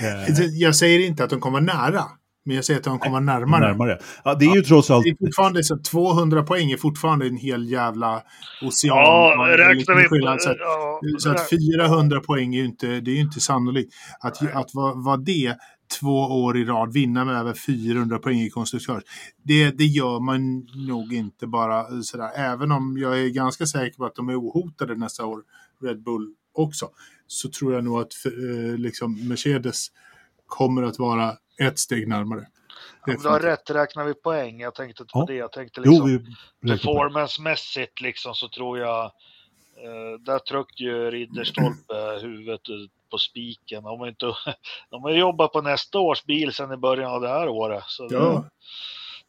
[0.00, 0.44] Eh.
[0.52, 2.02] Jag säger inte att de kommer nära.
[2.46, 3.60] Men jag säger att de kommer närmare.
[3.60, 3.98] närmare.
[4.24, 5.04] Ja, det är ju trots allt...
[5.04, 8.22] Det är fortfarande så 200 poäng är fortfarande en hel jävla
[8.62, 8.98] ocean.
[8.98, 10.38] Ja, räknar vi på...
[10.40, 13.94] Så, att, ja, så att 400 poäng är ju inte, det är ju inte sannolikt.
[14.20, 15.56] Att, att vara var det
[16.00, 19.02] två år i rad, vinna med över 400 poäng i konstruktörs.
[19.44, 22.30] Det, det gör man nog inte bara sådär.
[22.36, 25.40] Även om jag är ganska säker på att de är ohotade nästa år,
[25.82, 26.88] Red Bull också,
[27.26, 29.86] så tror jag nog att eh, liksom Mercedes
[30.46, 32.46] kommer att vara ett steg närmare.
[33.06, 34.60] Ja, du har rätt, räknar vi poäng?
[34.60, 35.24] Jag tänkte inte på ja.
[35.26, 35.34] det.
[35.34, 36.26] Jag tänkte liksom
[36.66, 42.60] performancemässigt liksom så tror jag eh, där tryckte ju Ridderstolpe huvudet
[43.10, 43.82] på spiken.
[43.82, 44.26] De har, inte,
[44.90, 47.84] de har jobbat på nästa års bil sedan i början av det här året.
[47.86, 48.44] Så ja.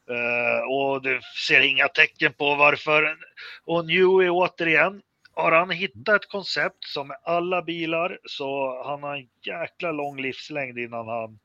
[0.08, 3.18] det, eh, och det ser inga tecken på varför.
[3.66, 5.02] Och Newey återigen,
[5.36, 10.22] har han hittat ett koncept som med alla bilar så han har en jäkla lång
[10.22, 11.40] livslängd innan han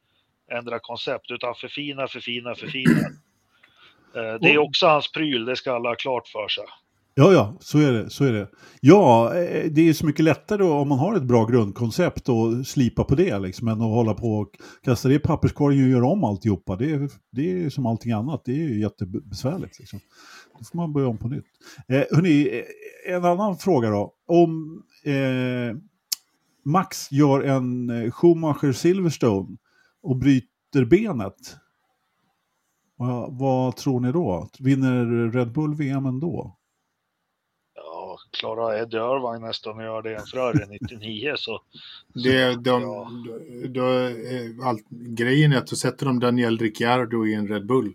[0.59, 3.09] ändra koncept, utan förfina, förfina, förfina.
[4.41, 6.65] Det är också hans pryl, det ska alla ha klart för sig.
[7.15, 8.11] Ja, ja, så är det.
[8.11, 8.49] Så är det.
[8.81, 13.05] Ja, eh, det är så mycket lättare om man har ett bra grundkoncept och slipa
[13.05, 14.51] på det, liksom, än att hålla på och
[14.85, 16.77] kasta det i papperskorgen och göra om alltihopa.
[16.77, 19.79] Det är, det är som allting annat, det är ju jättebesvärligt.
[19.79, 20.01] Liksom.
[20.61, 21.47] Då får man börja om på nytt.
[21.89, 22.65] Eh, hörni,
[23.07, 24.15] eh, en annan fråga då.
[24.27, 25.77] Om eh,
[26.65, 29.57] Max gör en Schumacher Silverstone,
[30.03, 31.57] och bryter benet,
[32.97, 34.49] vad, vad tror ni då?
[34.59, 36.57] Vinner Red Bull VM ändå?
[37.75, 41.63] Ja, klarar Eddie Irvine nästan att göra det en Ferrari 99 så...
[42.15, 43.11] Det, de, ja.
[43.69, 47.95] då, eh, allt, grejen är att då sätter de Daniel Ricciardo i en Red Bull.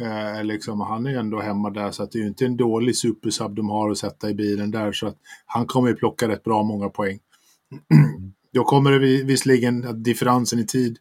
[0.00, 2.96] Eh, liksom, han är ändå hemma där så att det är ju inte en dålig
[2.96, 6.44] supersub de har att sätta i bilen där så att han kommer ju plocka rätt
[6.44, 7.18] bra många poäng.
[8.52, 10.98] då kommer det visserligen att differensen i tid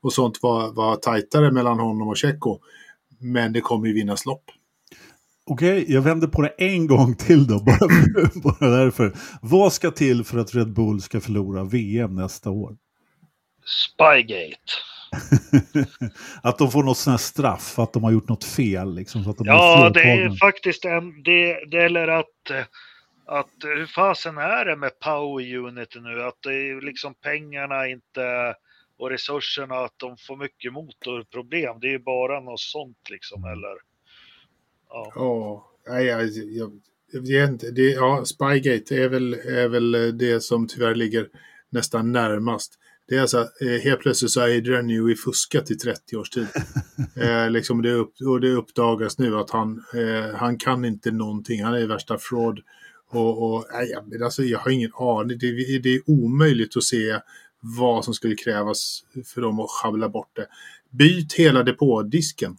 [0.00, 2.58] och sånt var, var tajtare mellan honom och Tjecko.
[3.20, 4.44] Men det kommer ju vinnas lopp.
[5.46, 7.88] Okej, okay, jag vänder på det en gång till då, bara,
[8.34, 9.16] bara därför.
[9.42, 12.76] Vad ska till för att Red Bull ska förlora VM nästa år?
[13.64, 14.72] Spygate.
[16.42, 18.94] att de får något sånt här straff, att de har gjort något fel.
[18.94, 22.50] Liksom, så att de ja, det är faktiskt en, det, det gäller att,
[23.26, 26.22] att hur fasen är det med Power Unity nu?
[26.22, 28.54] Att det är liksom pengarna inte
[28.98, 31.80] och resurserna att de får mycket motorproblem.
[31.80, 33.52] Det är bara något sånt liksom mm.
[33.52, 33.76] eller?
[34.88, 36.80] Ja, ja nej, jag, jag,
[37.12, 37.70] jag, inte.
[37.70, 41.28] Det, ja, Spygate är väl, är väl det som tyvärr ligger
[41.70, 42.78] nästan närmast.
[43.08, 46.46] Det är alltså, eh, helt plötsligt så har Adrian Newey fuskat i 30 års tid.
[47.16, 51.64] eh, liksom det upp, och det uppdagas nu att han, eh, han kan inte någonting.
[51.64, 52.58] Han är värsta fraud.
[53.08, 55.38] Och, och nej, alltså, jag har ingen aning.
[55.38, 57.20] Det, det är omöjligt att se
[57.60, 60.46] vad som skulle krävas för dem att schabbla bort det.
[60.90, 62.56] Byt hela depådisken.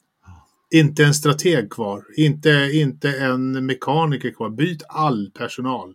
[0.69, 4.49] Inte en strateg kvar, inte, inte en mekaniker kvar.
[4.49, 5.93] Byt all personal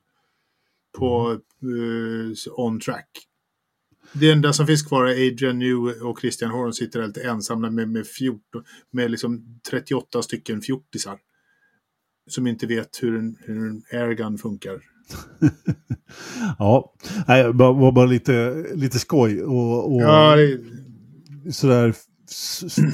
[0.98, 3.08] på uh, on track.
[4.12, 7.88] Det enda som finns kvar är Adrian New och Christian Horn sitter helt ensamma med,
[7.88, 8.40] med, 14,
[8.92, 11.18] med liksom 38 stycken fjortisar.
[12.30, 14.80] Som inte vet hur en, hur en airgun funkar.
[16.58, 16.94] ja,
[17.26, 19.42] det var bara lite, lite skoj.
[19.42, 21.52] Och, och ja, det...
[21.52, 21.94] sådär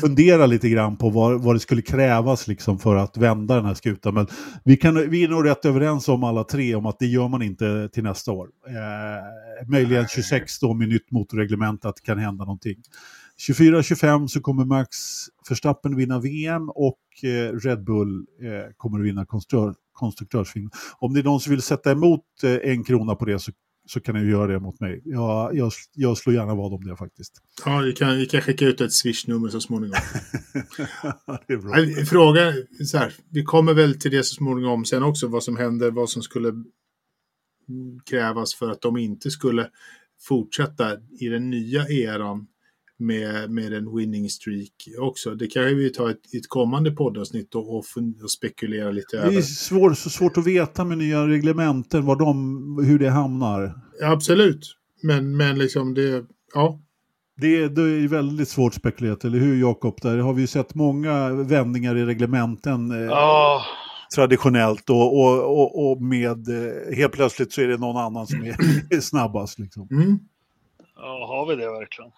[0.00, 3.74] fundera lite grann på vad, vad det skulle krävas liksom för att vända den här
[3.74, 4.14] skutan.
[4.14, 4.26] Men
[4.64, 7.42] vi, kan, vi är nog rätt överens om alla tre om att det gör man
[7.42, 8.48] inte till nästa år.
[8.66, 12.76] Eh, möjligen 26 då med nytt motorreglement att det kan hända någonting.
[13.48, 14.96] 24-25 så kommer Max
[15.48, 20.70] Verstappen vinna VM och eh, Red Bull eh, kommer att vinna konstruktör, konstruktörsfilm.
[20.98, 23.52] Om det är någon som vill sätta emot eh, en krona på det så,
[23.90, 25.02] så kan ni göra det mot mig.
[25.04, 27.32] Jag, jag, jag slår gärna vad om det faktiskt.
[27.64, 29.96] Ja, vi kan, vi kan skicka ut ett swishnummer så småningom.
[31.46, 31.56] det är
[31.96, 32.04] bra.
[32.04, 32.52] Fråga,
[32.86, 36.10] så här, vi kommer väl till det så småningom sen också, vad som händer, vad
[36.10, 36.52] som skulle
[38.10, 39.70] krävas för att de inte skulle
[40.20, 42.46] fortsätta i den nya eran
[42.98, 45.34] med, med en winning streak också.
[45.34, 47.84] Det kan vi ta ett, ett kommande poddavsnitt och, och,
[48.22, 49.30] och spekulera lite över.
[49.30, 53.80] Det är svår, så svårt att veta med nya reglementen var de, hur det hamnar.
[54.00, 56.24] Ja, absolut, men, men liksom det,
[56.54, 56.80] ja.
[57.36, 59.98] Det, det är väldigt svårt spekulerat, eller hur Jakob?
[60.02, 62.92] Där har vi sett många vändningar i reglementen.
[63.10, 63.62] Oh.
[64.14, 68.44] Traditionellt och, och, och, och, med eh, helt plötsligt så är det någon annan som
[68.44, 69.58] är snabbast.
[69.58, 69.88] Liksom.
[69.90, 70.18] Mm.
[70.96, 72.10] Ja, har vi det verkligen?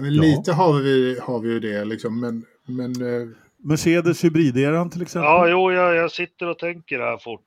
[0.00, 3.28] Men lite har vi, har vi ju det, liksom, men, men eh,
[3.64, 5.28] Mercedes hybrideran till exempel?
[5.28, 7.40] Ja, jo, jag, jag sitter och tänker här fort.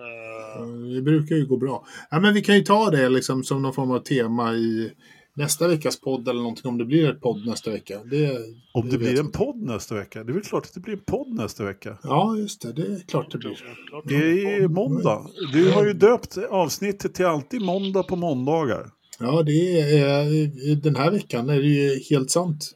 [0.00, 1.86] Uh, Det brukar ju gå bra.
[2.10, 4.92] Ja, men vi kan ju ta det liksom som någon form av tema i
[5.36, 7.98] nästa veckas podd eller någonting om det blir ett podd nästa vecka.
[8.04, 8.38] Det,
[8.74, 9.38] Om det blir en inte.
[9.38, 10.24] podd nästa vecka?
[10.24, 11.98] Det är väl klart att det blir en podd nästa vecka?
[12.02, 12.72] Ja, just det.
[12.72, 13.56] Det är klart det blir.
[14.04, 15.26] Det är måndag.
[15.52, 18.90] Du har ju döpt avsnittet till alltid måndag på måndagar.
[19.18, 22.72] Ja, det är, den här veckan är det ju helt sant.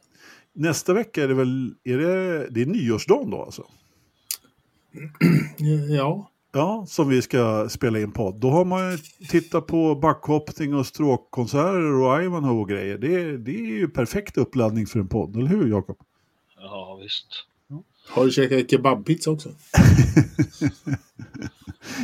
[0.53, 3.65] Nästa vecka är det väl, är det, det är nyårsdagen då alltså?
[5.89, 8.35] Ja, Ja, som vi ska spela in podd.
[8.39, 8.97] Då har man ju
[9.29, 12.97] tittat på backhoppning och stråkkonserter och Ivanhoe och grejer.
[12.97, 15.97] Det, det är ju perfekt uppladdning för en podd, eller hur Jakob?
[16.57, 17.45] Ja, visst.
[18.09, 19.49] Har du käkat kebabpizza också?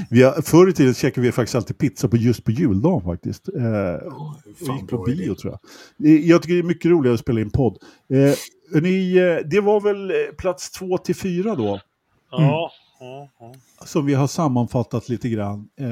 [0.09, 3.47] Vi har, förr i tiden käkade vi faktiskt alltid pizza på just på juldagen faktiskt.
[3.49, 4.35] Eh, och
[4.79, 5.59] gick på bio tror jag.
[5.97, 7.77] Det- Jag tycker det är mycket roligare att spela in podd.
[8.09, 8.17] Eh,
[8.73, 11.79] hörni, eh, det var väl eh, plats två till fyra då.
[12.31, 13.53] Ja, ja, ja.
[13.85, 15.67] som vi har sammanfattat lite grann.
[15.79, 15.87] Eh,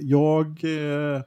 [0.00, 1.22] jag eh,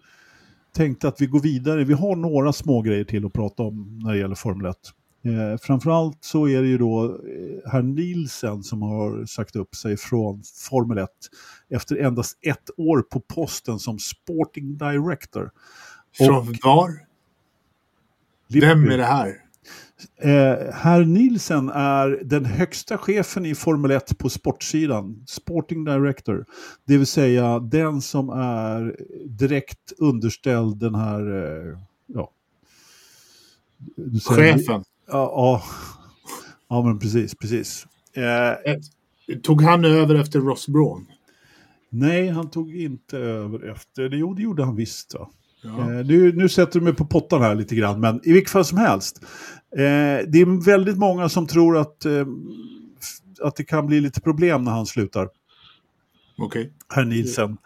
[0.75, 1.83] tänkte att vi går vidare.
[1.83, 4.77] Vi har några små grejer till att prata om när det gäller Formel 1.
[5.23, 9.97] Eh, framförallt så är det ju då eh, herr Nielsen som har sagt upp sig
[9.97, 11.09] från Formel 1
[11.69, 15.51] efter endast ett år på posten som Sporting Director.
[16.17, 16.89] Från var?
[18.47, 19.37] Vem är det här?
[20.17, 26.45] Eh, herr Nielsen är den högsta chefen i Formel 1 på sportsidan, Sporting Director.
[26.87, 28.95] Det vill säga den som är
[29.25, 31.21] direkt underställd den här...
[31.21, 32.31] Eh, ja.
[34.23, 34.83] Chefen.
[35.11, 35.61] Ja,
[36.69, 36.81] ja.
[36.83, 37.85] men precis, precis.
[38.13, 38.75] Eh,
[39.43, 41.05] Tog han över efter Ross Braun?
[41.89, 44.09] nej, han tog inte över efter.
[44.09, 45.13] Det, jo, det gjorde han visst.
[45.13, 45.29] Va?
[45.63, 45.79] Ja.
[45.79, 48.65] Eh, nu, nu sätter du mig på pottan här lite grann, men i vilket fall
[48.65, 49.23] som helst.
[49.75, 52.25] Eh, det är väldigt många som tror att, eh,
[53.41, 55.29] att det kan bli lite problem när han slutar,
[56.37, 56.73] Okej.
[56.93, 57.57] herr Nielsen.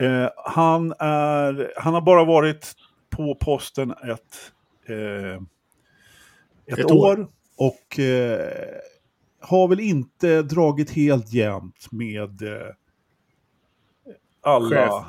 [0.00, 2.72] Eh, han, är, han har bara varit
[3.10, 4.52] på posten ett,
[4.88, 5.42] eh,
[6.66, 7.20] ett, Ett år.
[7.20, 7.28] år.
[7.56, 8.48] och eh,
[9.40, 12.66] har väl inte dragit helt jämnt med eh,
[14.42, 14.70] alla...
[14.70, 15.04] Chef.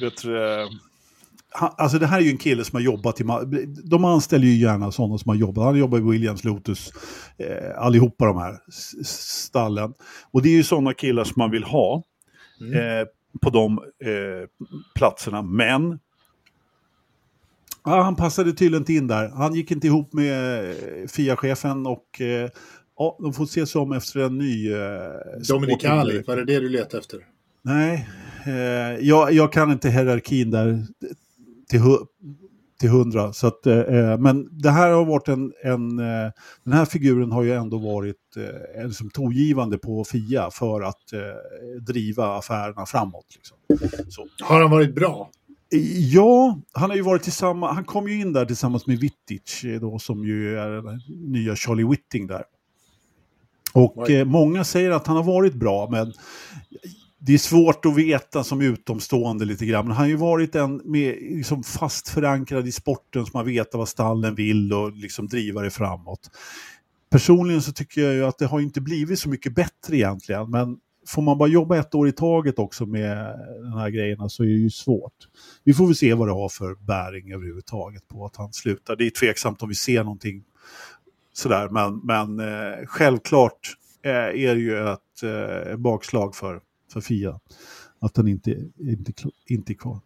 [0.00, 0.66] Vet du, eh,
[1.50, 3.24] han, alltså det här är ju en kille som har jobbat i...
[3.84, 5.64] De anställer ju gärna sådana som har jobbat.
[5.64, 6.92] Han jobbar i Williams, Lotus,
[7.38, 8.58] eh, allihopa de här
[9.04, 9.94] stallen.
[10.32, 12.02] Och det är ju sådana killar som man vill ha
[12.60, 12.72] Mm.
[13.00, 13.06] eh,
[13.42, 14.48] på de eh,
[14.94, 15.42] platserna.
[15.42, 15.98] Men
[17.86, 19.28] ja, han passade tydligen inte in där.
[19.28, 22.50] Han gick inte ihop med eh, FIA-chefen och eh,
[22.98, 24.72] ja, de får se sig om efter en ny...
[24.72, 24.78] Eh,
[25.48, 27.20] Dominicali, sporting- var det det du letade efter?
[27.62, 28.08] Nej,
[28.46, 28.52] eh,
[29.06, 30.86] jag, jag kan inte hierarkin där
[31.70, 31.80] till,
[32.80, 33.32] till hundra.
[33.32, 36.30] Så att, eh, men det här har varit en, en eh,
[36.64, 41.12] den här figuren har ju ändå varit eh, en som tongivande på FIA för att
[41.12, 41.20] eh,
[41.86, 43.26] driva affärerna framåt.
[43.34, 43.56] Liksom.
[44.42, 45.30] Har han varit bra?
[46.12, 49.80] Ja, han har ju varit tillsammans, han kom ju in där tillsammans med Vittich eh,
[49.80, 51.00] då som ju är den
[51.32, 52.44] nya Charlie Whitting där.
[53.72, 56.12] Och eh, många säger att han har varit bra, men
[57.18, 59.86] det är svårt att veta som utomstående lite grann.
[59.86, 63.74] Men han har ju varit en med, liksom fast förankrad i sporten som har vetat
[63.74, 66.30] vad stallen vill och liksom driva det framåt.
[67.10, 70.76] Personligen så tycker jag ju att det har inte blivit så mycket bättre egentligen, men
[71.06, 74.46] får man bara jobba ett år i taget också med de här grejerna så är
[74.46, 75.12] det ju svårt.
[75.64, 78.96] Vi får väl se vad det har för bäring överhuvudtaget på att han slutar.
[78.96, 80.44] Det är tveksamt om vi ser någonting
[81.32, 86.60] sådär, men, men eh, självklart eh, är det ju ett eh, bakslag för,
[86.92, 87.40] för Fia
[88.00, 89.12] att han inte, inte,
[89.46, 90.00] inte är kvar.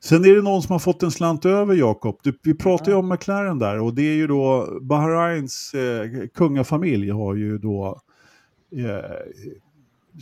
[0.00, 2.20] Sen är det någon som har fått en slant över, Jakob.
[2.42, 7.34] Vi pratade ju om McLaren där och det är ju då Bahrains eh, kungafamilj har
[7.34, 8.00] ju då
[8.76, 9.16] eh,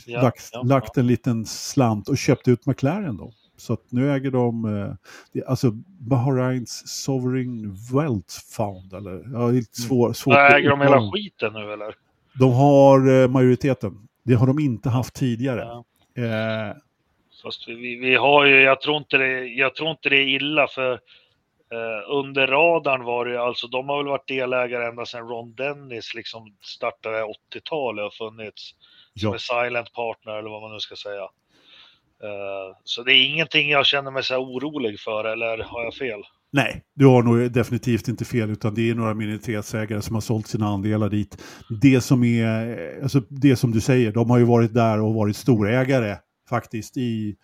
[0.06, 3.32] Ja, lagt, ja, lagt en liten slant och köpt ut McLaren då.
[3.56, 4.64] Så att nu äger de,
[5.34, 5.70] eh, alltså
[6.00, 9.12] Bahrains Sovereign Wealth Fund, eller?
[9.32, 11.94] Ja, det är lite svår, svårt att äger de hela skiten nu eller?
[12.38, 14.08] De har eh, majoriteten.
[14.22, 15.60] Det har de inte haft tidigare.
[15.60, 15.84] Ja.
[16.22, 16.76] Eh,
[17.42, 20.66] Fast vi, vi har ju, jag tror inte det, jag tror inte det är illa
[20.66, 20.92] för
[21.72, 25.54] eh, under radarn var det ju alltså, de har väl varit delägare ända sedan Ron
[25.54, 28.74] Dennis liksom startade 80-talet och funnits
[29.16, 29.34] som ja.
[29.34, 31.22] en silent partner eller vad man nu ska säga.
[32.22, 35.94] Eh, så det är ingenting jag känner mig så här orolig för eller har jag
[35.94, 36.20] fel?
[36.52, 40.46] Nej, du har nog definitivt inte fel, utan det är några minoritetsägare som har sålt
[40.46, 41.42] sina andelar dit.
[41.82, 45.36] Det som är, alltså det som du säger, de har ju varit där och varit
[45.36, 46.16] storägare
[46.48, 47.36] faktiskt i,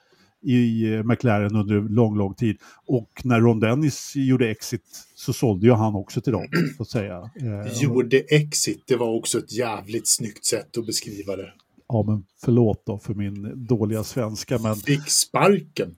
[0.42, 2.56] i eh, McLaren under lång, lång tid.
[2.86, 4.84] Och när Ron Dennis gjorde exit
[5.14, 7.30] så sålde ju han också till dem, så att säga.
[7.40, 11.52] Eh, Gjorde exit, det var också ett jävligt snyggt sätt att beskriva det.
[11.88, 14.76] Ja, men förlåt då för min dåliga svenska, men...
[14.76, 15.94] Fick sparken.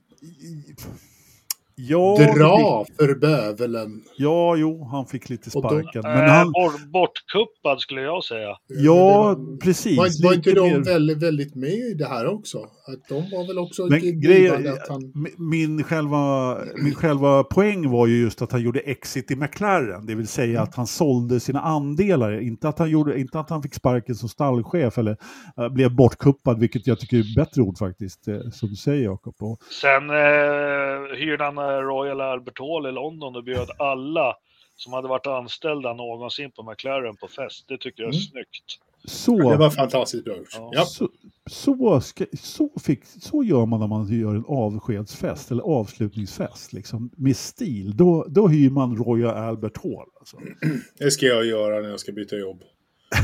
[1.77, 4.01] Ja, Dra för bövelen.
[4.17, 6.01] Ja, jo, han fick lite Och då- sparken.
[6.03, 8.57] Men Men han, bort, bortkuppad skulle jag säga.
[8.67, 9.97] ja, det precis.
[9.97, 12.57] Var, var inte de mer- väldigt, väldigt med i det här också?
[12.57, 15.13] Att de var väl också Men grejen, att han...
[15.37, 20.15] min, själva, min själva poäng var ju just att han gjorde exit i McLaren, det
[20.15, 23.73] vill säga att han sålde sina andelar, inte att han, gjorde, inte att han fick
[23.73, 25.17] sparken som stallchef eller
[25.57, 29.03] eh, blev bortkuppad, vilket jag tycker är ett bättre ord faktiskt, eh, som du säger
[29.03, 29.35] Jakob.
[29.39, 34.35] Och- Sen eh, hyrde han eh, Royal Albert Hall i London och bjöd alla
[34.75, 37.65] som hade varit anställda någonsin på McLaren på fest.
[37.67, 38.21] Det tycker jag är Mm.
[38.21, 38.79] snyggt.
[39.07, 40.35] Så, Det var fantastiskt bra.
[40.53, 40.69] Ja.
[40.73, 40.85] Ja.
[40.85, 41.09] så,
[41.49, 47.09] så, ska, så, fick, så gör man när man gör en avskedsfest eller avslutningsfest, liksom,
[47.17, 47.97] med stil.
[47.97, 50.07] Då, då hyr man Royal Albert Hall.
[50.19, 50.37] Alltså.
[50.97, 52.63] Det ska jag göra när jag ska byta jobb.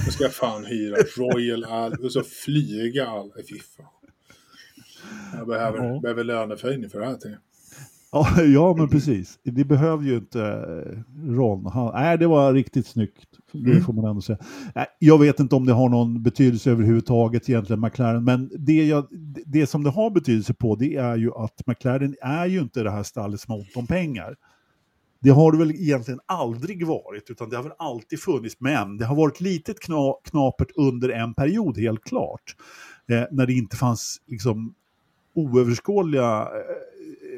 [0.05, 3.31] Då ska jag fan hyra Royal Al och så flyga all...
[3.49, 3.85] Fy fan.
[5.37, 5.99] Jag behöver, Ja.
[5.99, 7.17] behöver löneförhöjning för det här.
[7.23, 7.37] jag.
[8.35, 9.39] Ja, ja, men precis.
[9.43, 11.65] Det behöver ju inte eh, Ron.
[11.65, 13.27] Han, nej, det var riktigt snyggt.
[13.51, 13.83] Det Mm.
[13.83, 14.37] får man ändå säga.
[14.99, 18.23] Jag vet inte om det har någon betydelse överhuvudtaget egentligen, McLaren.
[18.23, 19.07] Men det, jag,
[19.45, 22.91] det som det har betydelse på, det är ju att McLaren är ju inte det
[22.91, 24.35] här stallet som har ont om pengar.
[25.21, 28.55] Det har det väl egentligen aldrig varit, utan det har väl alltid funnits.
[28.59, 32.55] Men det har varit litet kna, knapert under en period, helt klart.
[33.11, 34.73] Eh, när det inte fanns liksom
[35.35, 36.47] oöverskådliga eh,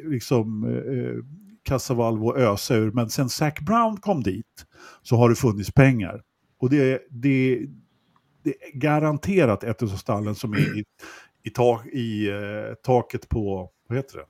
[0.04, 1.24] liksom, eh,
[1.64, 2.92] kassavalv och ösa ur.
[2.92, 4.66] Men sen Zac Brown kom dit
[5.02, 6.22] så har det funnits pengar.
[6.60, 7.66] Och det, det,
[8.44, 10.84] det är garanterat ett av stallen som är i,
[11.44, 14.26] i, tak, i eh, taket på, vad heter det?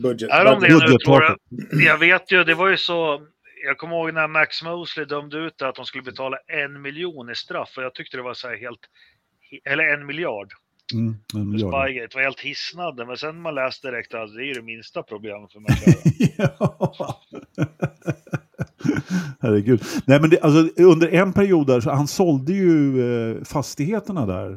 [0.00, 0.30] Budget.
[0.30, 1.36] Är de det nu budgettaket.
[1.70, 3.26] Jag vet ju, det var ju så.
[3.64, 7.34] Jag kommer ihåg när Max Mosley dömde ut att de skulle betala en miljon i
[7.34, 7.74] straff.
[7.76, 8.80] Och jag tyckte det var så här helt,
[9.64, 10.52] eller en miljard.
[10.94, 11.84] Mm, en för miljard.
[11.84, 12.08] Spygate.
[12.12, 13.06] Det var helt hisnande.
[13.06, 16.56] Men sen man läste direkt att det är det minsta problemet för McLaren.
[16.58, 17.22] ja.
[19.40, 19.82] Herregud.
[20.04, 24.52] Nej, men det, alltså, under en period där, så han sålde ju eh, fastigheterna där.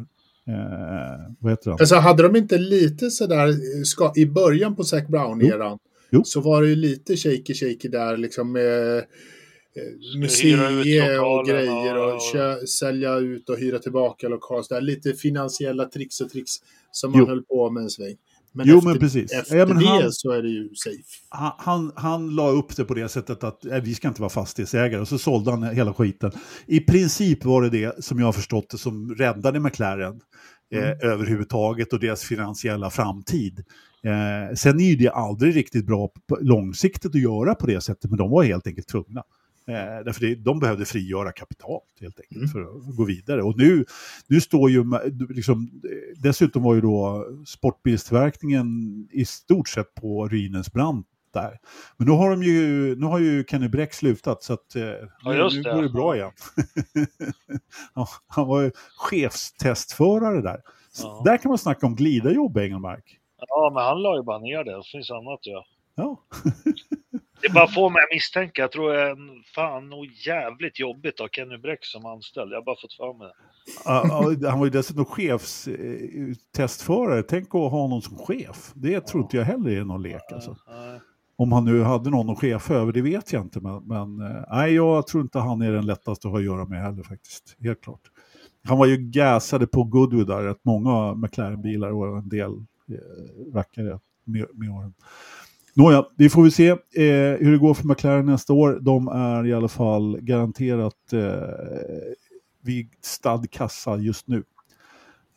[0.47, 1.79] Eh, vad heter han?
[1.79, 5.77] Alltså hade de inte lite sådär, eh, ska, i början på Zac Brown-eran,
[6.23, 9.03] så var det ju lite shaky shaky där liksom eh,
[10.19, 14.63] museer och grejer och, och- kö, sälja ut och hyra tillbaka lokal.
[14.63, 16.51] Så där, lite finansiella tricks och tricks
[16.91, 17.27] som man Jo.
[17.27, 18.15] höll på med en sväng.
[18.53, 19.31] Men Jo, efter, men precis.
[19.33, 20.97] efter Ja, men det han- så är det ju safe.
[21.29, 24.29] han, han, han la upp det på det sättet att eh, vi ska inte vara
[24.29, 26.31] fastighetsägare och så sålde han hela skiten.
[26.67, 30.19] I princip var det det som jag har förstått det som räddade McLaren
[30.73, 33.63] eh, överhuvudtaget och deras finansiella framtid.
[34.03, 38.09] Eh, sen är ju det aldrig riktigt bra på, långsiktigt att göra på det sättet
[38.11, 39.23] men de var helt enkelt tvungna.
[39.69, 42.47] Eh, därför det, de behövde frigöra kapital helt enkelt Mm.
[42.49, 43.43] för att gå vidare.
[43.43, 43.85] Och nu,
[44.27, 44.83] nu står ju,
[45.29, 48.67] liksom, eh, dessutom var ju då sportbilstillverkningen
[49.11, 51.57] i stort sett på ruinens brant där.
[51.97, 54.81] Men nu har, de ju, nu har ju Kenny Bräck slutat så att eh,
[55.25, 55.73] nu, just nu det.
[55.75, 56.31] går det bra igen.
[57.93, 60.61] han, han var ju chefstestförare där.
[60.91, 61.21] Så Ja.
[61.25, 63.19] Där kan man snacka om glidarjobb, Engelmark.
[63.47, 64.77] Ja, men han la ju bara ner det.
[64.77, 65.63] Det finns annat göra.
[65.95, 66.23] Ja.
[67.41, 68.61] Det bara får mig att misstänka.
[68.61, 72.51] Jag tror det är en, fan nog jävligt jobbigt att ha Kenny Bräck som anställd.
[72.51, 73.33] Jag har bara fått för mig det.
[74.49, 77.23] Han var ju dessutom chefstestförare.
[77.23, 78.71] Tänk att ha någon som chef.
[78.75, 80.31] Det tror inte jag heller är någon lek.
[80.31, 80.57] Alltså.
[81.35, 83.59] Om han nu hade någon att chefa över, det vet jag inte.
[83.59, 86.65] Men, men eh, nej, jag tror inte han är den lättaste att ha att göra
[86.65, 87.55] med heller faktiskt.
[87.59, 88.01] Helt klart.
[88.63, 92.63] Han var ju gasade på Goodwood där, rätt många McLaren-bilar och en del eh,
[93.53, 94.93] rackare med, med åren.
[95.73, 96.77] Nåja, vi får väl se eh,
[97.39, 98.79] hur det går för McLaren nästa år.
[98.81, 102.13] De är i alla fall garanterat eh,
[102.61, 104.43] vid stad kassa just nu.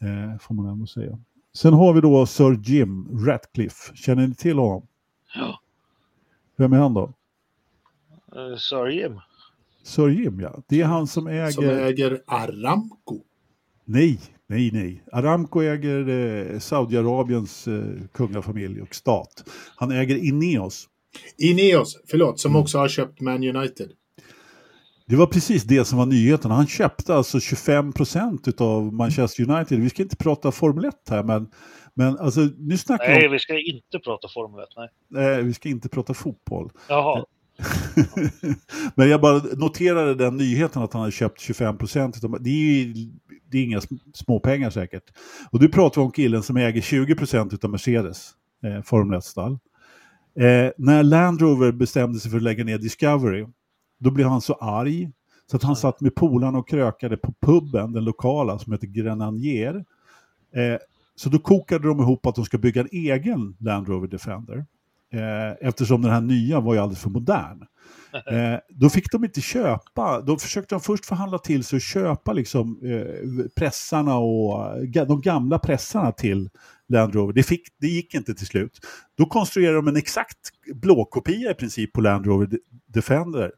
[0.01, 1.19] Eh, får man ändå säga.
[1.55, 3.97] Sen har vi då Sir Jim Ratcliffe.
[3.97, 4.87] Känner ni till honom?
[5.35, 5.61] Ja.
[6.57, 7.13] Vem är han då?
[8.37, 9.21] Eh, Sir Jim.
[9.83, 10.63] Sir Jim, ja.
[10.69, 11.51] Det är han som äger...
[11.51, 13.21] Som äger Aramco.
[13.85, 14.21] Nej,
[14.53, 15.03] nej, nej.
[15.13, 19.45] Aramco äger eh, Saudiarabiens eh, kungafamilj och stat.
[19.77, 20.89] Han äger Ineos.
[21.39, 22.63] Ineos, förlåt, som Mm.
[22.63, 23.91] också har köpt Man United.
[25.07, 26.51] Det var precis det som var nyheten.
[26.51, 29.81] Han köpte alltså 25 procent av Manchester United.
[29.81, 31.47] Vi ska inte prata Formel 1 här, men,
[31.95, 33.33] men alltså, nu snackar vi Nej, om...
[33.33, 34.69] vi ska inte prata Formel 1.
[35.09, 35.25] Nej.
[35.25, 36.71] Eh, vi ska inte prata fotboll.
[36.89, 37.25] Jaha.
[38.95, 42.17] Men jag bara noterade den nyheten att han hade köpt 25 procent.
[42.41, 43.11] Det är ju
[43.53, 43.81] det är inga
[44.15, 45.05] små pengar säkert.
[45.51, 48.31] Och du pratar om killen som äger 20% av Mercedes
[48.65, 49.59] eh, Formel 1-stall.
[50.39, 53.47] Eh, när Land Rover bestämde sig för att lägga ner Discovery,
[54.01, 55.11] då blev han så arg
[55.51, 59.85] så att han satt med polarna och krökade på puben, den lokala, som heter Grenanier.
[60.55, 60.79] Eh,
[61.15, 64.67] så då kokade de ihop att de ska bygga en egen Land Rover Defender.
[65.13, 67.63] Eh, eftersom den här nya var ju alldeles för modern.
[68.31, 72.33] Eh, då fick de inte köpa, då försökte de först förhandla till sig och köpa
[72.33, 76.51] liksom, eh, pressarna och de gamla pressarna till
[76.89, 77.33] Land Rover.
[77.33, 78.81] Det, fick, det gick inte till slut.
[79.19, 80.39] Då konstruerade de en exakt
[80.75, 82.49] blåkopia i princip på Land Rover
[82.87, 83.53] Defender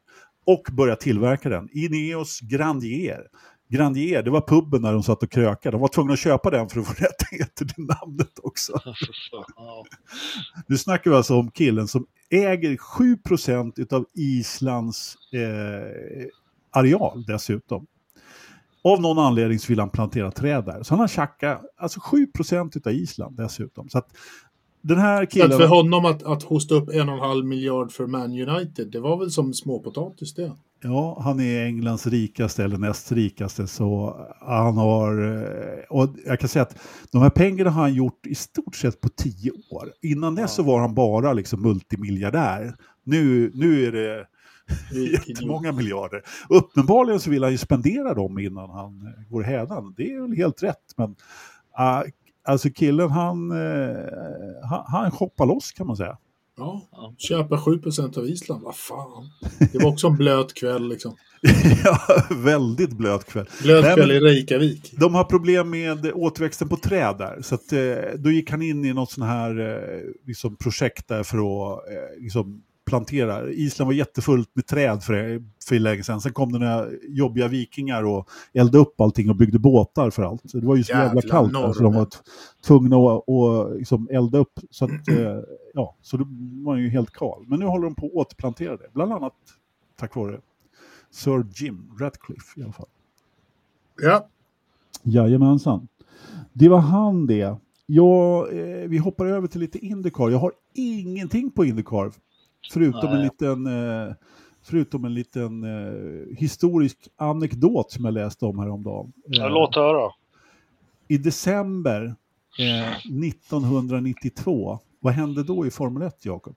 [0.45, 1.69] och började tillverka den.
[1.71, 3.21] Ineos Grandier.
[3.67, 5.75] Grandier, det var puben där de satt och krökade.
[5.77, 8.73] De var tvungna att köpa den för att få rättigheter till namnet också.
[10.67, 16.27] Nu snackar vi alltså om killen som äger 7% av Islands eh,
[16.71, 17.87] areal dessutom.
[18.83, 20.83] Av någon anledning så vill han plantera träd där.
[20.83, 23.89] Så han har tjackat alltså 7% av Island dessutom.
[23.89, 24.07] Så att
[24.81, 25.57] den här killen...
[25.57, 28.99] för honom att, att hosta upp en och en halv miljard för Man United, det
[28.99, 30.51] var väl som småpotatis det?
[30.81, 36.49] Ja, han är Englands rikaste eller näst rikaste så han har, eh, och jag kan
[36.49, 36.77] säga att
[37.11, 39.91] de här pengarna har han gjort i stort sett på tio år.
[40.01, 42.75] Innan dess så var han bara liksom multimiljardär.
[43.03, 44.27] Nu, nu är det
[45.11, 46.23] jättemånga miljarder.
[46.49, 49.93] Uppenbarligen så vill han ju spendera dem innan han går hädan.
[49.97, 52.11] Det är väl helt rätt, men uh,
[52.47, 53.97] alltså killen han, uh,
[54.63, 56.17] han, han hoppar loss kan man säga.
[56.57, 56.81] Ja,
[57.17, 59.29] köpa 7% av Island, vad fan.
[59.71, 61.15] Det var också en blöt kväll liksom.
[61.83, 61.99] ja,
[62.29, 63.45] väldigt blöt kväll.
[63.63, 64.93] Blöt kväll i Reykjavik.
[64.97, 67.41] De har problem med återväxten på träd där.
[67.41, 71.23] Så att, eh, då gick han in i något sånt här eh, liksom projekt där
[71.23, 72.63] för att eh, liksom,
[72.95, 73.49] plantera.
[73.49, 76.21] Island var jättefullt med träd för, för länge sedan.
[76.21, 80.41] Sen kom det några jobbiga vikingar och eldade upp allting och byggde båtar för allt.
[80.53, 82.07] Det var ju så jävla, jävla kallt så de var
[82.65, 84.59] tvungna att, att liksom elda upp.
[84.69, 85.39] Så, att, eh,
[85.73, 86.25] ja, så då
[86.63, 87.45] var ju helt kal.
[87.47, 88.87] Men nu håller de på att återplantera det.
[88.93, 89.33] Bland annat
[89.99, 90.39] tack vare
[91.11, 92.89] Sir Jim Ratcliffe i alla fall.
[94.01, 94.27] Ja.
[95.03, 95.87] Jajamensan.
[96.53, 97.55] Det var han det.
[97.85, 100.29] Ja, eh, vi hoppar över till lite Indycar.
[100.29, 102.11] Jag har ingenting på Indycar
[102.71, 103.13] Förutom Nej.
[103.15, 104.13] en liten, eh,
[104.63, 109.13] förutom en liten eh, historisk anekdot som jag läste om häromdagen.
[109.27, 110.11] Ja, låt höra.
[111.07, 112.15] I december
[113.25, 116.55] 1992, vad hände då i Formel 1, Jakob?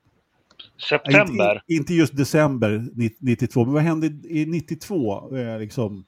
[0.88, 1.54] September?
[1.54, 2.88] Inte, inte, just december
[3.20, 5.36] 92, men vad hände i 92?
[5.36, 6.04] Eh, liksom,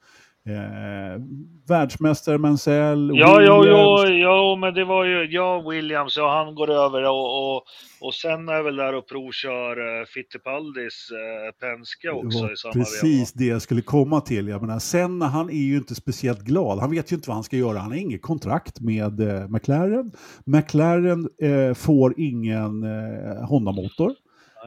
[0.47, 1.23] Eh,
[1.69, 6.71] världsmästare Mansell, ja, ja, ja, ja, men det var ju, ja, Williams, ja, han går
[6.71, 7.63] över och, och,
[8.01, 12.73] och sen är väl där och provkör eh, Fittipaldis eh, Penske också det i samma
[12.73, 14.49] Precis det jag skulle komma till.
[14.49, 16.79] Jag menar, sen han är ju inte speciellt glad.
[16.79, 17.79] Han vet ju inte vad han ska göra.
[17.79, 20.13] Han har inget kontrakt med eh, McLaren.
[20.45, 24.15] McLaren eh, får ingen eh, Honda-motor.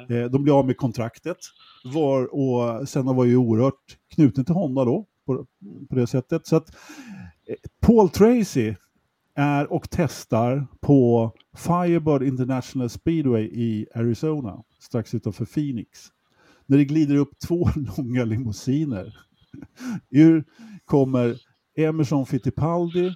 [0.09, 1.38] Eh, de blir av med kontraktet.
[1.84, 5.45] Var, och sen var ju oerhört knuten till Honda då på,
[5.89, 6.47] på det sättet.
[6.47, 6.69] Så att
[7.47, 8.76] eh, Paul Tracy
[9.36, 15.99] är och testar på Firebird International Speedway i Arizona, strax utanför Phoenix.
[16.65, 19.17] När det glider upp två långa limousiner.
[20.09, 20.45] Ur
[20.86, 21.38] kommer
[21.78, 23.13] Emerson Fittipaldi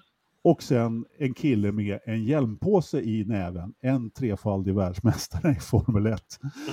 [0.48, 6.22] och sen en kille med en hjälmpåse i näven, en trefaldig världsmästare i Formel 1.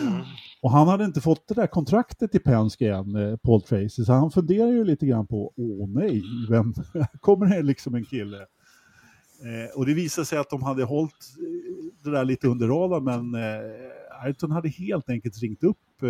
[0.00, 0.22] Mm.
[0.62, 4.12] Och han hade inte fått det där kontraktet i Penske än, eh, Paul Tracy, så
[4.12, 6.74] han funderar ju lite grann på, åh nej, vem
[7.20, 8.36] kommer det liksom en kille?
[8.36, 13.04] Eh, och det visade sig att de hade hållit eh, det där lite under radarn,
[13.04, 16.08] men eh, Ayrton hade helt enkelt ringt upp eh,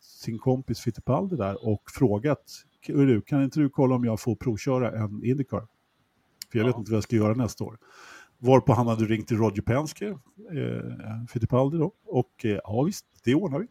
[0.00, 2.44] sin kompis Fittipaldi där och frågat,
[3.26, 5.66] kan inte du kolla om jag får provköra en Indycar?
[6.52, 6.68] För jag ja.
[6.68, 7.78] vet inte vad jag ska göra nästa år.
[8.38, 13.34] Varpå han hade ringt till Roger Penske, eh, Fittipaldi då, och eh, ja visst, det
[13.34, 13.66] ordnar vi.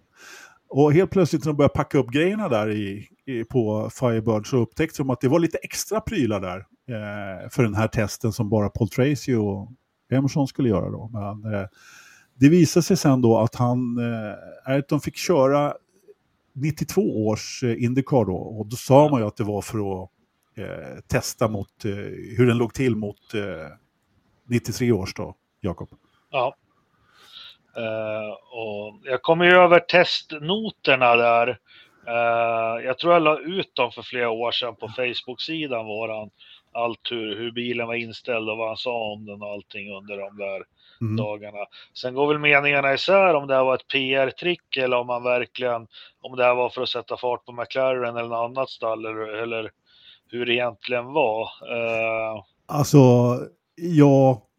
[0.69, 4.57] Och helt plötsligt när de började packa upp grejerna där i, i, på Firebird så
[4.57, 6.57] upptäckte de att det var lite extra prylar där
[6.87, 9.71] eh, för den här testen som bara Paul Tracy och
[10.11, 11.09] Emerson skulle göra då.
[11.13, 11.67] Men eh,
[12.39, 15.73] det visade sig sen då att han, eh, Ayrton fick köra
[16.55, 20.09] 92 års eh, Indycar då och då sa man ju att det var för att
[20.59, 21.91] eh, testa mot eh,
[22.37, 23.71] hur den låg till mot eh,
[24.49, 25.89] 93 års då, Jakob.
[26.31, 26.55] Ja.
[27.77, 31.47] Uh, och jag kom ju över testnoterna där.
[32.07, 36.29] Uh, jag tror jag la ut dem för flera år sedan på Facebook-sidan våran.
[36.71, 40.17] Allt hur, hur bilen var inställd och vad han sa om den och allting under
[40.17, 40.63] de där
[41.01, 41.15] mm.
[41.15, 41.65] dagarna.
[41.93, 45.87] Sen går väl meningarna isär om det här var ett PR-trick eller om man verkligen,
[46.21, 49.27] om det här var för att sätta fart på McLaren eller något annat stall eller,
[49.43, 49.71] eller
[50.31, 51.43] hur det egentligen var.
[51.43, 52.43] Uh...
[52.65, 52.97] Alltså,
[53.75, 54.49] ja,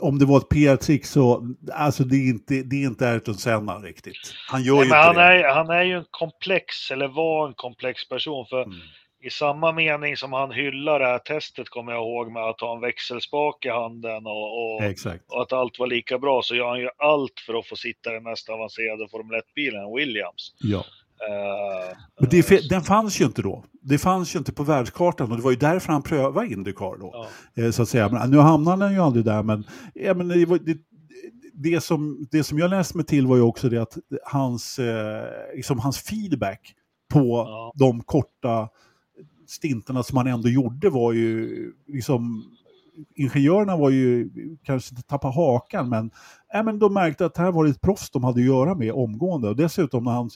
[0.00, 3.78] om det var ett PR-trick så, alltså det är inte, det är inte Ayrton Senna
[3.78, 4.34] riktigt.
[4.48, 5.22] Han gör Nej, ju inte han det.
[5.22, 8.46] Är, han är ju en komplex, eller var en komplex person.
[8.46, 8.76] För mm.
[9.22, 12.74] i samma mening som han hyllar det här testet, kommer jag ihåg, med att ha
[12.74, 14.82] en växelspak i handen och, och,
[15.28, 18.10] och, att allt var lika bra, så gör han ju allt för att få sitta
[18.10, 20.54] i den mest avancerade Formel 1-bilen, Williams.
[20.58, 20.84] Ja.
[21.28, 23.64] Uh, Men det, den fanns ju inte då.
[23.82, 27.28] Det fanns ju inte på världskartan och det var ju därför han prövade Indycar då.
[27.54, 27.62] Ja.
[27.62, 28.08] Uh, så att säga.
[28.08, 29.64] Men, nu hamnade han ju aldrig där men,
[29.94, 30.78] ja, men det, det,
[31.62, 35.24] det, som, det som jag läste mig till var ju också det att hans, eh,
[35.54, 36.74] liksom hans feedback
[37.12, 37.72] på ja.
[37.74, 38.68] de korta
[39.48, 42.44] stinterna som han ändå gjorde var ju liksom
[43.14, 44.30] ingenjörerna var ju
[44.62, 46.10] kanske inte tappa hakan men,
[46.54, 48.92] äh, men de märkte att här var det ett proffs de hade att göra med
[48.92, 50.30] omgående och dessutom när han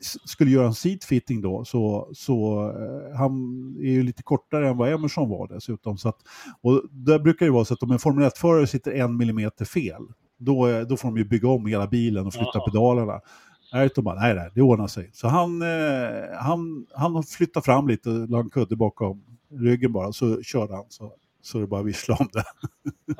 [0.00, 3.32] skulle göra en seatfitting då, så, så eh, han
[3.80, 5.98] är ju lite kortare än vad Emerson var dessutom.
[5.98, 6.18] Så att,
[6.60, 10.02] och där brukar det vara så att om en Formel 1-förare sitter en millimeter fel,
[10.38, 12.70] då, då får de ju bygga om hela bilen och flytta Aha.
[12.70, 13.20] pedalerna.
[13.72, 15.10] Ayrton bara, nej, nej, det ordnar sig.
[15.12, 20.42] Så han, eh, han, han flyttade fram lite, la en kudde bakom ryggen bara, så
[20.42, 20.84] körde han.
[20.88, 22.44] Så, så det bara vissla om det.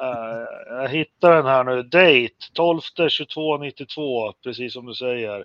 [0.02, 0.46] uh,
[0.82, 5.44] jag hittar den här nu, date 12 22 92, precis som du säger.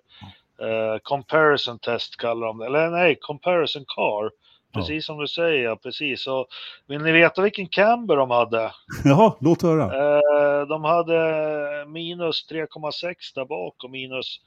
[0.61, 4.31] Uh, comparison test kallar de det, eller nej, comparison car.
[4.73, 5.01] Precis ja.
[5.01, 6.23] som du säger, precis.
[6.23, 6.47] Så
[6.87, 8.71] vill ni veta vilken camber de hade?
[9.03, 9.85] Jaha, låt höra.
[9.85, 14.39] Uh, de hade minus 3,6 där bak och minus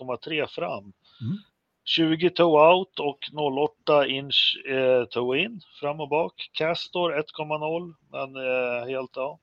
[0.00, 0.92] 1,3 fram.
[1.20, 1.38] Mm.
[1.84, 6.50] 20 toe out och 0,8 inch eh, toe in fram och bak.
[6.52, 9.38] Castor 1,0 men eh, helt ja.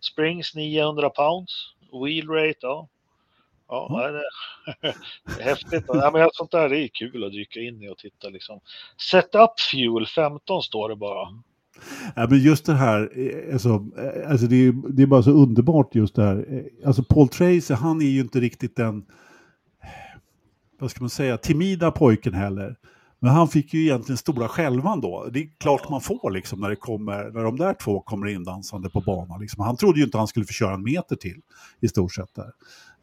[0.00, 1.74] Springs 900 pounds.
[1.92, 2.88] Wheel rate ja
[3.72, 4.22] Ja, mm.
[4.80, 5.84] det är häftigt.
[5.88, 8.28] Ja, men sånt där det är kul att dyka in i och titta.
[8.28, 8.60] Liksom.
[9.10, 11.28] Setup Fuel 15 står det bara.
[12.16, 15.30] Ja, men just det här, eh, alltså, eh, alltså det, är, det är bara så
[15.30, 16.46] underbart just det här.
[16.48, 19.04] Eh, alltså Paul Tracy, han är ju inte riktigt den,
[20.78, 22.76] vad ska man säga, timida pojken heller.
[23.18, 25.28] Men han fick ju egentligen stora skälvan då.
[25.32, 28.44] Det är klart man får liksom när, det kommer, när de där två kommer in
[28.44, 29.40] dansande på banan.
[29.40, 29.64] Liksom.
[29.64, 31.40] Han trodde ju inte han skulle få köra en meter till
[31.80, 32.34] i stort sett.
[32.34, 32.52] Där.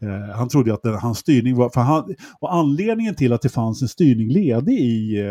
[0.01, 1.69] Eh, han trodde att den, hans styrning var...
[1.69, 5.25] För han, och anledningen till att det fanns en styrning ledig i eh,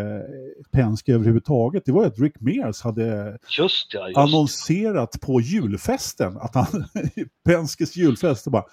[0.73, 4.19] Penske överhuvudtaget, det var att Rick Mears hade just ja, just.
[4.19, 6.67] annonserat på julfesten, att han,
[7.45, 8.65] Penskes julfest, bara,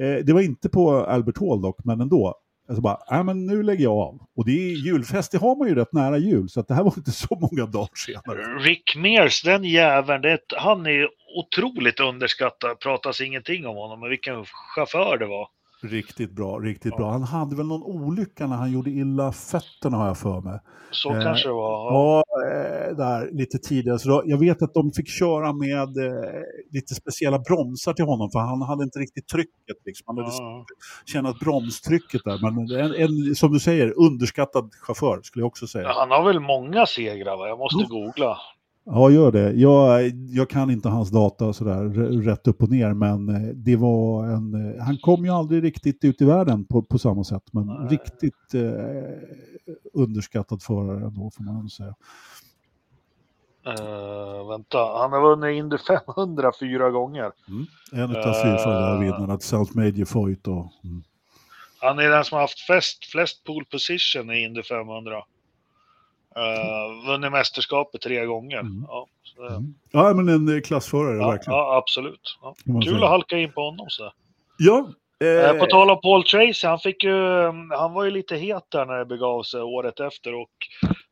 [0.00, 2.34] eh, det var inte på Albert Hall dock, men ändå,
[2.68, 4.20] Alltså bara, nej men nu lägger jag av.
[4.36, 6.82] Och det är julfest, det har man ju rätt nära jul, så att det här
[6.82, 8.58] var inte så många dagar senare.
[8.58, 14.44] Rick Mears, den jäveln, det, han är otroligt underskattad, pratas ingenting om honom, men vilken
[14.44, 15.48] chaufför det var.
[15.82, 16.96] Riktigt bra, riktigt ja.
[16.96, 17.10] bra.
[17.10, 20.60] Han hade väl någon olycka när han gjorde illa fötterna har jag för mig.
[20.90, 21.92] Så eh, kanske det var.
[21.92, 23.98] Ja, eh, där lite tidigare.
[23.98, 28.30] Så då, jag vet att de fick köra med eh, lite speciella bromsar till honom
[28.30, 29.76] för han hade inte riktigt trycket.
[29.84, 30.04] Liksom.
[30.06, 30.36] Han hade
[31.14, 31.34] ja.
[31.40, 32.38] bromstrycket där.
[32.42, 35.84] Men en, en, som du säger, underskattad chaufför skulle jag också säga.
[35.84, 37.48] Ja, han har väl många segrar va?
[37.48, 38.38] Jag måste googla.
[38.90, 39.52] Ja, gör det.
[39.52, 41.84] Jag, jag kan inte hans data sådär
[42.22, 44.74] rätt upp och ner, men eh, det var en...
[44.76, 47.88] Eh, han kom ju aldrig riktigt ut i världen på, på samma sätt, men Nej.
[47.90, 51.94] riktigt eh, underskattad förare ändå, får man säga.
[53.68, 57.32] Uh, vänta, han har vunnit Indy 500 fyra gånger.
[57.48, 57.66] Mm.
[57.92, 60.46] En av uh, fyrfaldiga vinnarna till South Major Foyt.
[60.46, 61.02] Och, mm.
[61.80, 65.22] Han är den som har haft flest, flest pole position i Indy 500.
[66.36, 68.60] Uh, vunnit mästerskapet tre gånger.
[68.60, 68.84] Mm.
[68.88, 69.74] Ja, så, mm.
[69.92, 71.58] ja, men en eh, klassförare ja, verkligen.
[71.58, 72.38] Ja, absolut.
[72.42, 72.54] Ja.
[72.64, 73.04] Kul säga.
[73.04, 73.86] att halka in på honom.
[73.88, 74.12] Så.
[74.58, 74.88] Ja.
[75.24, 75.58] Eh...
[75.58, 77.44] På tal om Paul Tracy, han, fick ju,
[77.78, 80.50] han var ju lite het där när det begav sig året efter och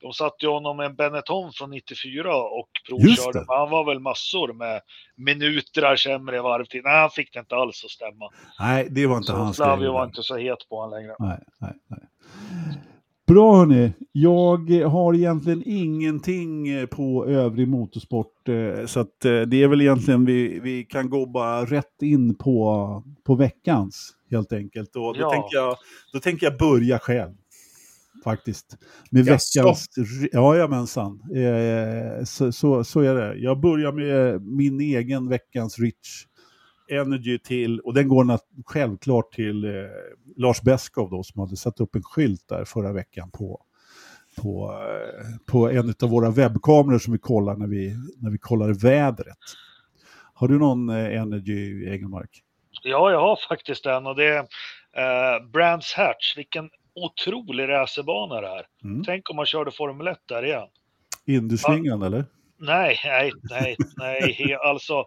[0.00, 3.44] de satte ju honom med en Benetton från 94 och provkörde.
[3.48, 4.80] Han var väl massor med
[5.16, 6.84] minuter sämre varvtid.
[6.84, 8.30] Nej, han fick det inte alls att stämma.
[8.60, 11.14] Nej, det var inte så hans Flavio var inte så het på honom längre.
[11.18, 12.00] Nej, nej, nej.
[13.26, 18.48] Bra hörni, jag har egentligen ingenting eh, på övrig motorsport.
[18.48, 22.34] Eh, så att eh, det är väl egentligen vi, vi kan gå bara rätt in
[22.34, 24.96] på, på veckans helt enkelt.
[24.96, 25.30] Och då, ja.
[25.30, 25.76] tänker jag,
[26.12, 27.34] då tänker jag börja själv.
[28.24, 28.76] Faktiskt.
[29.10, 29.62] Med Jaså.
[29.62, 29.88] veckans...
[30.32, 31.22] Jajamensan.
[32.24, 33.34] Så, så, så är det.
[33.34, 36.26] Jag börjar med min egen veckans Rich
[36.88, 39.70] Energy till, och den går självklart till eh,
[40.36, 43.62] Lars Beskow då, som hade satt upp en skylt där förra veckan på,
[44.42, 48.72] på, eh, på en av våra webbkameror som vi kollar när vi, när vi kollar
[48.72, 49.38] vädret.
[50.34, 52.42] Har du någon eh, Energy Egenmark?
[52.82, 54.38] Ja, jag har faktiskt den och det är
[54.96, 56.36] eh, Brands Hatch.
[56.36, 58.66] Vilken otrolig racerbana det är.
[58.84, 59.04] Mm.
[59.04, 60.68] Tänk om man körde Formel 1 där igen.
[61.26, 62.24] Indusvingan eller?
[62.58, 65.06] Nej, nej, nej, nej, alltså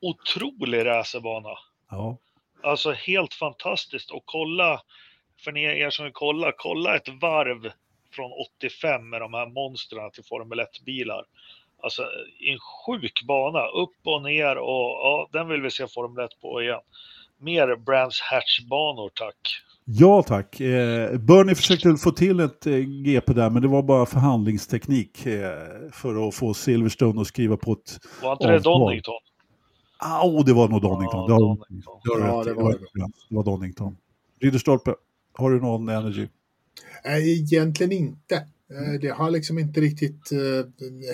[0.00, 1.58] otrolig racerbana.
[1.90, 2.16] Ja.
[2.62, 4.80] Alltså helt fantastiskt och kolla,
[5.44, 7.72] för ni er som vill kolla, kolla ett varv
[8.12, 11.24] från 85 med de här monstren till Formel 1-bilar.
[11.82, 12.02] Alltså
[12.52, 16.62] en sjuk bana, upp och ner och ja, den vill vi se Formel 1 på
[16.62, 16.80] igen.
[17.38, 19.62] Mer Brands Hatch-banor tack.
[19.84, 20.60] Ja tack.
[20.60, 25.50] Eh, Bernie försökte få till ett eh, GP där men det var bara förhandlingsteknik eh,
[25.92, 29.14] för att få Silverstone att skriva på ett Var inte det Donington?
[30.02, 31.30] Oh, det var nog Donington.
[31.30, 32.00] Ja, det, Donington.
[32.04, 33.04] det, Ja, det var det.
[33.28, 33.96] var Donington.
[34.40, 34.94] Ridderstolpe,
[35.32, 36.28] har du någon energy?
[37.04, 38.34] Nej, egentligen inte.
[38.70, 40.66] Eh, Det har liksom inte riktigt eh,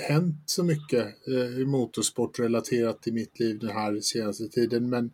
[0.09, 4.89] hänt så mycket eh, i motorsport relaterat i mitt liv den här senaste tiden.
[4.89, 5.11] Men,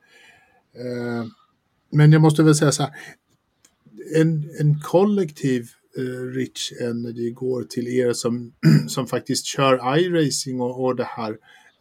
[1.90, 2.93] men jag måste väl säga så här.
[4.16, 5.69] En, en kollektiv
[6.35, 8.53] Rich Energy går till er som,
[8.89, 11.39] som faktiskt kör iRacing och, och det här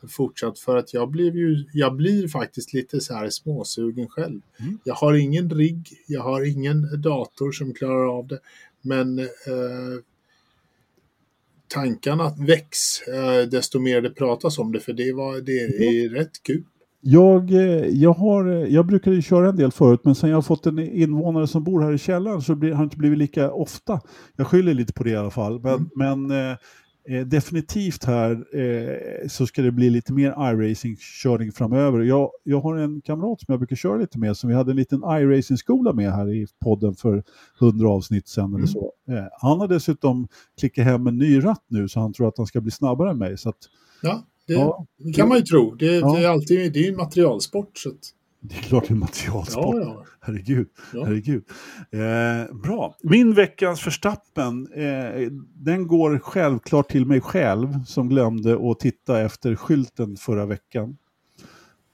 [0.09, 4.41] fortsatt för att jag blev ju, jag blir faktiskt lite så här småsugen själv.
[4.59, 4.79] Mm.
[4.83, 8.39] Jag har ingen rigg, jag har ingen dator som klarar av det,
[8.81, 9.25] men eh,
[11.67, 16.43] tankarna väcks eh, desto mer det pratas om det, för det, var, det är rätt
[16.43, 16.63] kul.
[17.03, 20.41] Jag, eh, jag, har, eh, jag brukade köra en del förut men sen jag har
[20.41, 23.51] fått en invånare som bor här i källaren så blir, har det inte blivit lika
[23.51, 24.01] ofta.
[24.35, 25.59] Jag skyller lite på det i alla fall.
[25.61, 26.27] Men, Mm.
[26.27, 26.57] men eh,
[27.09, 31.99] eh, definitivt här eh, så ska det bli lite mer iRacing-körning framöver.
[31.99, 34.75] Jag, jag har en kamrat som jag brukar köra lite med som vi hade en
[34.77, 37.23] liten iRacing-skola med här i podden för
[37.59, 38.67] hundra avsnitt sedan eller Mm.
[38.67, 38.91] så.
[39.09, 40.27] Eh, han har dessutom
[40.59, 43.17] klickat hem en ny ratt nu så han tror att han ska bli snabbare än
[43.17, 43.37] mig.
[43.37, 43.57] Så att,
[44.01, 45.75] Ja, det, ja, det kan man ju tro.
[45.75, 46.13] Det, Ja.
[46.17, 47.77] det är alltid det är ju en materialsport.
[47.77, 47.95] Så att,
[48.43, 49.75] det är klart det är materialsport.
[49.75, 50.05] ja, ja.
[50.19, 50.67] Herregud.
[50.93, 51.05] Ja.
[51.05, 51.43] Herregud.
[51.91, 52.95] Eh, bra.
[53.03, 59.55] Min veckans förstappen, eh, den går självklart till mig själv som glömde att titta efter
[59.55, 60.97] skylten förra veckan.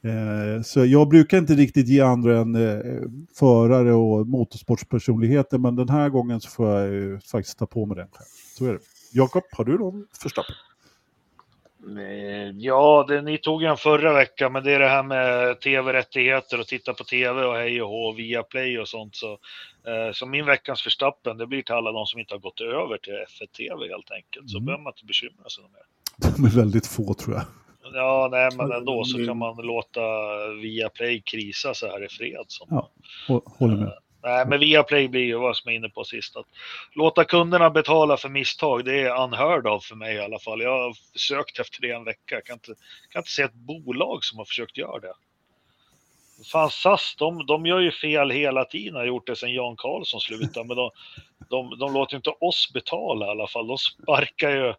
[0.03, 3.01] Eh, så jag brukar inte riktigt ge andra än eh,
[3.35, 8.07] förare och motorsportspersonligheter men den här gången så får jag faktiskt ta på mig den
[8.11, 8.27] själv.
[8.57, 8.79] Så är det.
[9.11, 10.55] Jakob, har du någon förstappen?
[11.97, 16.59] Eh, Ja, det, ni tog en förra veckan, men det är det här med tv-rättigheter
[16.59, 19.15] och titta på tv och hej och hå, via play och sånt.
[19.15, 19.31] Så,
[19.87, 22.97] eh, så min veckans förstappen, det blir till alla de som inte har gått över
[22.97, 24.49] till F1 TV helt enkelt.
[24.49, 24.65] Så Mm.
[24.65, 25.83] behöver man inte bekymra sig mer.
[26.35, 27.43] De är väldigt få tror jag.
[27.93, 30.01] Ja, nej, men ändå så kan man låta
[30.61, 32.45] Viaplay krisa så här i fred.
[32.47, 32.67] Som.
[32.71, 32.89] Ja.
[33.27, 33.93] Hå- Håller med.
[34.27, 36.35] Nej, men Viaplay blir ju vad som är inne på sist.
[36.35, 36.45] Att
[36.93, 40.61] låta kunderna betala för misstag, det är unheard av för mig i alla fall.
[40.61, 42.35] Jag har sökt efter det en vecka.
[42.35, 42.73] Jag kan inte,
[43.09, 45.13] kan inte se ett bolag som har försökt göra det.
[46.51, 50.19] Fan, SAS, de, de gör ju fel hela tiden, har gjort det sedan Jan Karlsson
[50.19, 50.67] slutade.
[50.67, 50.91] Men de,
[51.49, 53.67] de, de låter ju inte oss betala i alla fall.
[53.67, 54.73] De sparkar ju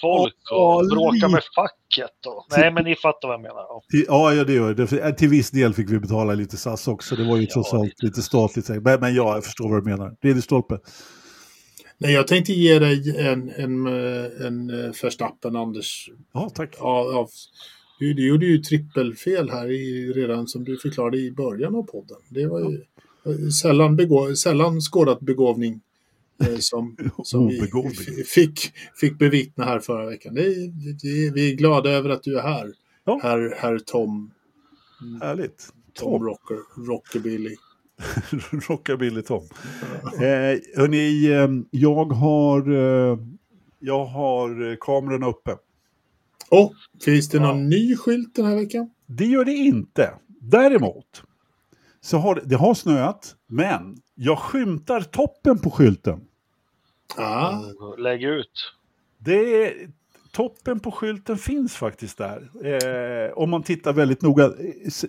[0.00, 1.28] folk Ja, och bråkar lite.
[1.28, 2.26] med facket.
[2.26, 3.54] Och, nej, men ni fattar vad jag menar.
[3.68, 3.82] Ja.
[4.08, 4.86] Ja, ja, det gör det.
[4.86, 7.16] För- Till viss del fick vi betala lite SAS också.
[7.16, 8.22] Det var ju Ja, trots allt lite.
[8.22, 8.68] statligt.
[8.68, 10.16] Men, men ja, jag förstår vad du menar.
[10.22, 10.78] Ridderstolpe.
[11.98, 16.08] Nej, jag tänkte ge dig en, en, eh, en eh, Verstappen, Anders.
[16.34, 16.76] Ja, tack.
[16.80, 17.28] Av, av,
[17.98, 22.16] du, du gjorde ju trippelfel här i, redan som du förklarade i början av podden.
[22.28, 22.74] Det var ju
[23.26, 25.80] eh, sällan, begå, sällan skådat begåvning eh,
[26.60, 27.70] som, som vi
[28.26, 30.34] fick, fick bevittna här förra veckan.
[30.34, 30.42] Det,
[31.02, 32.72] det, vi är glada över att du är här,
[33.04, 33.20] Ja.
[33.22, 34.30] herr, herr Tom,
[35.22, 35.68] Härligt.
[35.94, 36.24] Tom Tom.
[36.26, 37.56] Rocker, Rockabilly.
[38.68, 39.42] Rockabilly Tom.
[40.14, 43.18] Eh, hörni, eh, jag har, eh,
[43.78, 45.56] jag har eh, kamerorna uppe.
[46.50, 46.72] Och
[47.04, 47.68] finns det någon Ja.
[47.78, 48.90] ny skylt den här veckan?
[49.06, 50.14] Det gör det inte.
[50.40, 51.22] Däremot
[52.00, 56.20] så har det, det har snöat, men jag skymtar toppen på skylten.
[57.16, 57.60] Ah,
[57.98, 58.74] Lägg ut.
[59.18, 59.88] Det är,
[60.32, 62.50] toppen på skylten finns faktiskt där.
[62.64, 64.52] Eh, om man tittar väldigt noga.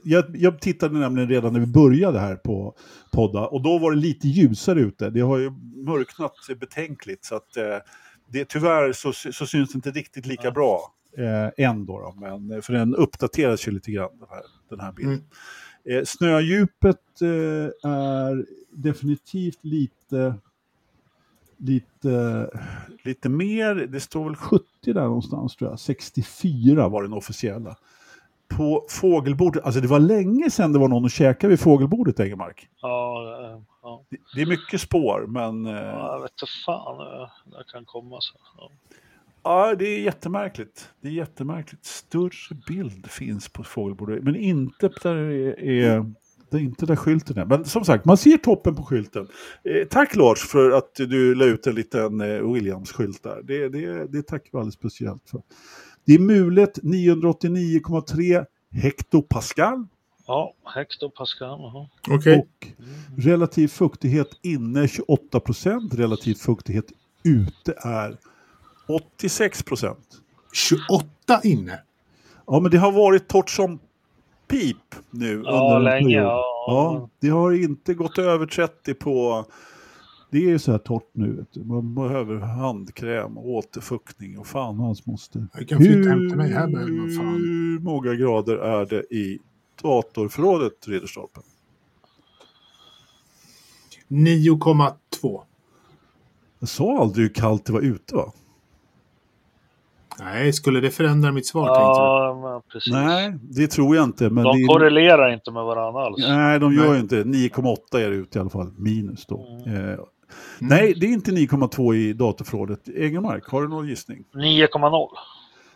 [0.03, 2.75] Jag, jag tittade nämligen redan när vi började här på
[3.11, 5.09] podda och då var det lite ljusare ute.
[5.09, 5.51] Det har ju
[5.85, 7.77] mörknat betänkligt så att eh,
[8.27, 12.61] det, tyvärr så, så syns det inte riktigt lika bra eh, än då, då, men
[12.61, 15.23] för den uppdateras ju lite grann den här, den här bilden.
[15.89, 20.35] Eh, snödjupet eh, är definitivt lite
[21.64, 22.49] lite,
[23.03, 27.76] lite mer, det står väl 70 där någonstans tror jag, 64 var den officiella.
[28.48, 32.68] På fågelbordet, alltså det var länge sedan det var någon att käka vid fågelbordet Engelmark.
[32.81, 34.03] Ja, ja.
[34.10, 37.85] Det, det är mycket spår men eh, ja jag vet inte fan eh, det kan
[37.85, 38.35] komma så.
[38.57, 38.69] Ja.
[39.44, 40.90] ja, det är jättemärkligt.
[41.02, 41.85] Det är jättemärkligt.
[41.85, 46.11] Större bild finns på fågelbordet men inte där det är,
[46.53, 47.45] Det är inte där skylten är.
[47.45, 49.27] Men som sagt, man ser toppen på skylten.
[49.63, 53.41] Eh, tack Lars för att du la ut en liten eh, Williams-skylt där.
[53.43, 55.41] Det, det, det tackar vi alldeles speciellt för.
[56.05, 59.88] Det är mulet 989,3 hektopascal.
[60.27, 61.59] Ja, hektopascal.
[61.59, 61.88] Jaha.
[62.09, 62.38] Okej.
[62.39, 62.67] Och
[63.17, 65.93] relativ fuktighet inne 28 procent.
[65.93, 66.85] Relativ fuktighet
[67.23, 68.17] ute är
[68.88, 70.07] 86 procent.
[70.53, 71.07] 28
[71.43, 71.80] inne.
[72.47, 73.80] Ja, men det har varit torrt som
[74.47, 75.41] pip nu.
[75.45, 76.17] Ja, under en länge.
[76.17, 76.43] Ja.
[76.67, 79.45] Ja, det har inte gått över 30 på...
[80.31, 81.45] Det är ju så här torrt nu.
[81.55, 85.47] Man behöver handkräm, återfuktning och fan hans moster.
[85.53, 87.33] Jag kan flytta hem till mig här behöver man fan.
[87.33, 89.39] Hur många grader är det i
[89.81, 91.43] datorförrådet, Ridderstolpen?
[94.07, 95.41] 9,2.
[96.59, 98.31] Jag sa aldrig hur kallt det var ute va?
[100.19, 101.68] Nej, skulle det förändra mitt svar?
[101.68, 102.94] Ja, men precis.
[102.94, 104.30] Nej, det tror jag inte.
[104.30, 106.18] Men De det korrelerar inte med varandra alls.
[106.19, 106.94] Nej, de gör Nej.
[106.94, 107.23] ju inte det.
[107.23, 109.64] 9,8 är det ute i alla fall, minus då.
[109.65, 109.90] Mm.
[109.90, 109.99] Eh,
[110.60, 112.88] Nej, det är inte 9,2 i datorförrådet.
[112.88, 114.23] Egenmark, har du någon gissning?
[114.34, 115.07] 9,0.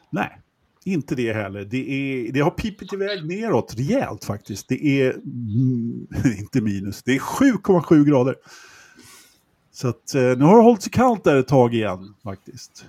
[0.10, 0.42] Nej,
[0.86, 1.64] inte det heller.
[1.64, 4.70] Det, är, det har pipit iväg neråt rejält faktiskt.
[4.70, 6.08] Det är mm,
[6.40, 8.36] inte minus, det är 7,7 grader.
[9.72, 12.86] Så att, eh, nu har det hållit sig kallt där ett tag igen faktiskt.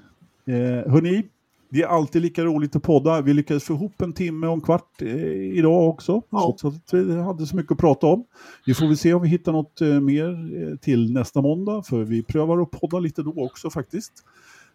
[0.47, 1.25] Eh, hörni,
[1.69, 3.21] det är alltid lika roligt att podda.
[3.21, 6.23] Vi lyckades få ihop en timme och en kvart eh, idag också.
[6.31, 6.55] Ja.
[6.59, 8.25] Så att vi hade så mycket att prata om.
[8.67, 10.29] Vi får väl se om vi hittar något eh, mer
[10.63, 11.83] eh, till nästa måndag.
[11.83, 14.13] För vi prövar att podda lite då också faktiskt.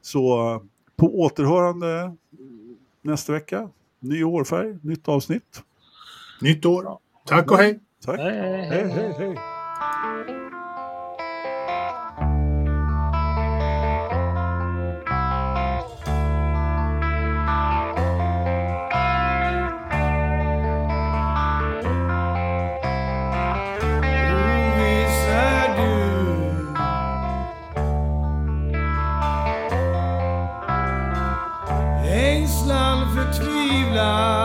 [0.01, 0.61] Så eh,
[0.95, 2.15] på återhörande
[3.01, 3.69] nästa vecka.
[3.99, 5.63] Ny hårfärg, nytt avsnitt.
[6.41, 6.97] Nytt år.
[7.25, 7.79] Tack och hej.
[8.05, 8.19] Tack.
[8.19, 10.42] Hej, hej, hej, hej.
[34.03, 34.42] God.